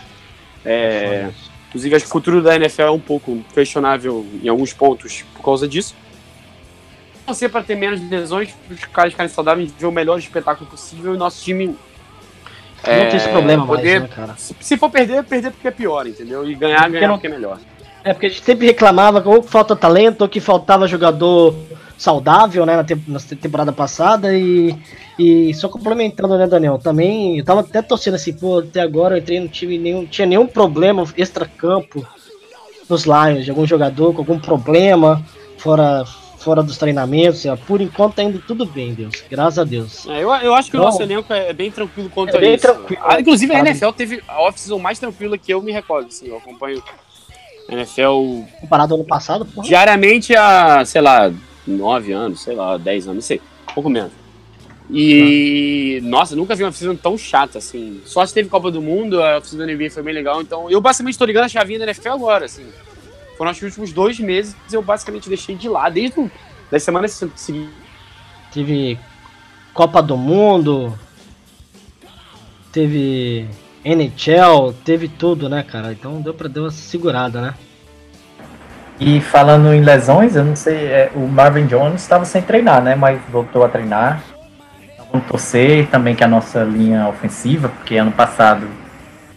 [0.64, 1.28] É,
[1.68, 5.42] inclusive, acho que o futuro da NFL é um pouco questionável em alguns pontos por
[5.42, 5.94] causa disso.
[7.28, 11.14] Torcer para ter menos lesões, para os caras ficarem saudáveis, ver o melhor espetáculo possível
[11.14, 11.66] e nosso time.
[11.66, 11.76] Não
[12.82, 14.34] tem esse problema poder, mais, né, cara?
[14.38, 16.48] Se, for perder, perder porque é pior, entendeu?
[16.48, 17.58] E ganhar, Porque ganhar não- porque é melhor.
[18.02, 21.54] É porque a gente sempre reclamava que ou que falta talento, ou que faltava jogador
[21.98, 24.74] saudável, né, na, tem- na temporada passada, e,
[25.18, 29.18] e só complementando, né, Daniel, também, eu tava até torcendo assim, pô, até agora eu
[29.18, 32.06] entrei no time e nenhum, tinha nenhum problema extra-campo
[32.88, 35.22] nos Lions, de algum jogador com algum problema,
[35.58, 36.04] fora,
[36.38, 40.06] fora dos treinamentos, ó, por enquanto tá indo tudo bem, Deus, graças a Deus.
[40.08, 40.86] É, eu, eu acho que o Não.
[40.86, 42.62] nosso elenco é bem tranquilo quanto É a bem isso.
[42.62, 43.60] tranquilo, Ah, inclusive, a?
[43.60, 46.08] NFL teve a off-season mais tranquila que eu me recordo.
[46.08, 46.82] Assim, eu acompanho
[47.68, 51.30] a NFL Comparado ao ano passado, porra, diariamente há, sei lá,
[51.66, 53.40] 9 anos, sei lá, 10 anos, não sei,
[53.74, 54.12] pouco menos.
[54.90, 58.00] E, nossa, nunca vi uma oficina tão chata, assim.
[58.06, 60.40] Só se teve Copa do Mundo, a oficina da NBA foi bem legal.
[60.40, 62.64] Então, eu basicamente tô ligando a chavinha da NFL agora, assim.
[63.38, 66.28] Foram os últimos dois meses eu basicamente deixei de lado, desde o,
[66.68, 67.72] das semanas seguintes.
[68.52, 68.98] Teve
[69.72, 70.98] Copa do Mundo,
[72.72, 73.48] teve
[73.84, 75.92] NHL, teve tudo, né, cara?
[75.92, 77.54] Então deu pra dar uma segurada, né?
[78.98, 82.96] E falando em lesões, eu não sei, é, o Marvin Jones estava sem treinar, né?
[82.96, 84.20] Mas voltou a treinar.
[84.92, 88.66] Então, vamos torcer também que a nossa linha ofensiva, porque ano passado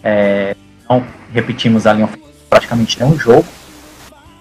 [0.04, 0.56] é,
[0.89, 3.45] não repetimos a linha ofensiva praticamente nenhum jogo.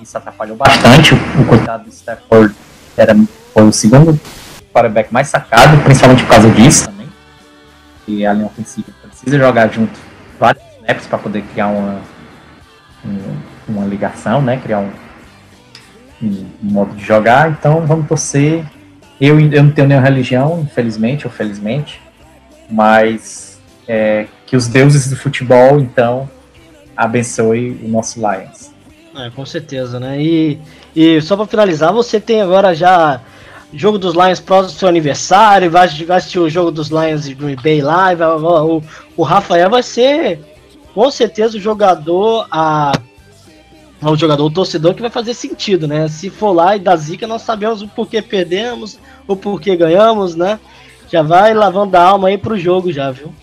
[0.01, 1.15] Isso atrapalhou bastante.
[1.15, 2.55] O, coitado do Stafford
[2.97, 3.15] era,
[3.53, 4.19] foi o segundo
[4.73, 7.09] quarterback mais sacado, principalmente por causa disso também.
[8.07, 9.99] E a linha ofensiva precisa jogar junto
[10.39, 12.01] vários snaps para poder criar uma,
[13.05, 13.37] um-
[13.69, 14.57] uma ligação, né?
[14.63, 14.91] Criar um,
[16.23, 17.51] um modo de jogar.
[17.51, 18.65] Então vamos torcer.
[19.21, 22.01] Eu, eu não tenho nenhuma religião, infelizmente ou felizmente,
[22.71, 26.29] mas é, que os deuses do futebol então
[26.97, 28.70] abençoe o nosso Lions.
[29.17, 30.23] É, com certeza, né?
[30.23, 30.59] E,
[30.95, 33.21] e só pra finalizar, você tem agora já
[33.73, 37.35] jogo dos Lions próximo do seu aniversário, vai, vai assistir o jogo dos Lions de
[37.35, 38.83] Green Bay lá, e o,
[39.17, 40.41] o Rafael vai ser
[40.95, 42.93] com certeza o jogador a
[44.03, 46.09] o jogador, o torcedor que vai fazer sentido, né?
[46.09, 48.99] Se for lá e dar zica, nós sabemos o porquê perdemos,
[49.29, 50.59] o porquê ganhamos, né?
[51.11, 53.35] Já vai lavando a alma aí pro jogo já, viu?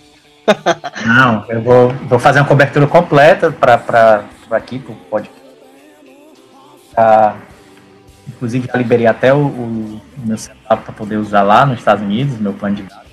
[1.06, 5.37] Não, eu vou, vou fazer uma cobertura completa para aqui, pro podcast.
[6.98, 7.36] Ah,
[8.28, 12.38] inclusive, já liberei até o, o meu celular para poder usar lá nos Estados Unidos,
[12.40, 13.08] meu plano de dados.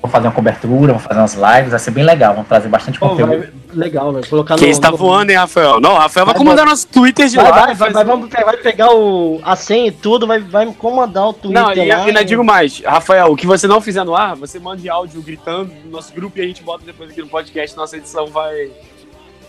[0.00, 2.98] Vou fazer uma cobertura, vou fazer umas lives, vai ser bem legal, vamos trazer bastante
[3.00, 3.30] Pô, conteúdo.
[3.40, 5.80] vai- legal, vai colocar Quem no- está no- voando, hein, Rafael?
[5.80, 7.66] Não, Rafael vai Vai, comandar nosso Twitter de Vai, lá.
[7.66, 11.32] vai, vai, vai, vamos vai pegar o, a senha e tudo, vai, vai comandar o
[11.32, 12.04] Twitter Não, e lá.
[12.04, 15.20] ainda digo mais, Rafael, o que você não fizer no ar, você manda de áudio
[15.20, 18.70] gritando no nosso grupo e a gente bota depois aqui no podcast, nossa edição vai.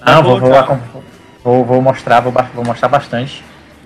[0.04, 0.50] Não, vou, vou.
[1.44, 3.44] Vou, vou mostrar, vou, vou mostrar bastante.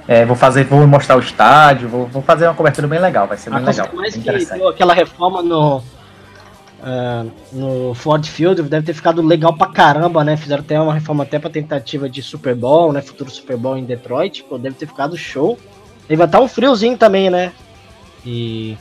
[0.08, 3.38] É, vou fazer, vou mostrar o estádio, vou, vou fazer uma cobertura bem legal, vai
[3.38, 3.90] ser Ah, bem legal.
[3.94, 5.82] mais que deu aquela reforma no,
[6.84, 10.36] ah, no Ford Field, deve ter ficado legal pra caramba, né?
[10.36, 13.02] Fizeram até uma reforma até pra tentativa de Super Bowl, né?
[13.02, 15.58] Futuro Super Bowl em Detroit, pô, deve ter ficado show.
[16.10, 17.54] E vai estar um friozinho também, né?
[18.26, 18.78] E,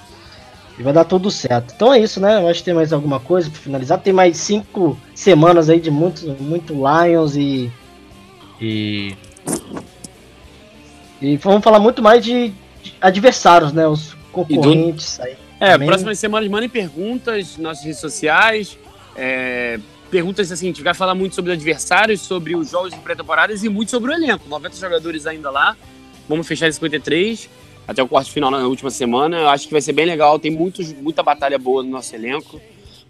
[0.76, 1.72] e vai dar tudo certo.
[1.76, 2.42] Então é isso, né?
[2.42, 4.00] Eu acho que tem mais alguma coisa pra finalizar.
[4.00, 7.70] Tem mais cinco semanas aí de muito, muito Lions e.
[8.62, 9.16] E.
[11.20, 12.52] E vamos falar muito mais de,
[12.82, 13.86] de adversários, né?
[13.86, 15.36] Os concorrentes aí.
[15.60, 15.86] É, Também.
[15.86, 18.78] próximas semanas mandem perguntas nas nossas redes sociais.
[19.16, 19.78] é,
[20.10, 23.68] perguntas assim, a gente vai falar muito sobre adversários, sobre os jogos de pré-temporadas e
[23.68, 24.48] muito sobre o elenco.
[24.48, 25.76] 90 jogadores ainda lá.
[26.28, 27.48] Vamos fechar em 53
[27.88, 29.38] até o quarto final na última semana.
[29.38, 30.38] Eu acho que vai ser bem legal.
[30.38, 32.60] Tem muitos, muita batalha boa no nosso elenco.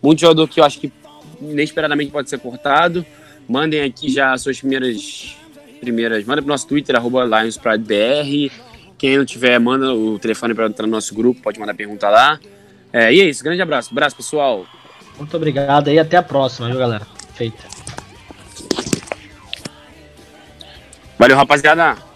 [0.01, 0.93] Muito jogador que eu acho que
[1.41, 3.05] inesperadamente pode ser cortado.
[3.49, 5.37] Mandem aqui já as suas primeiras.
[5.83, 8.51] Primeiras manda pro nosso Twitter, arroba LionsPrideBR.
[8.97, 12.39] Quem não tiver, manda o telefone para entrar no nosso grupo, pode mandar pergunta lá.
[12.93, 13.91] É, e é isso, grande abraço.
[13.91, 14.65] Abraço, pessoal.
[15.19, 17.07] Muito obrigado aí, até a próxima, viu, galera?
[17.35, 17.65] Feita.
[21.19, 22.12] Valeu, rapaziada.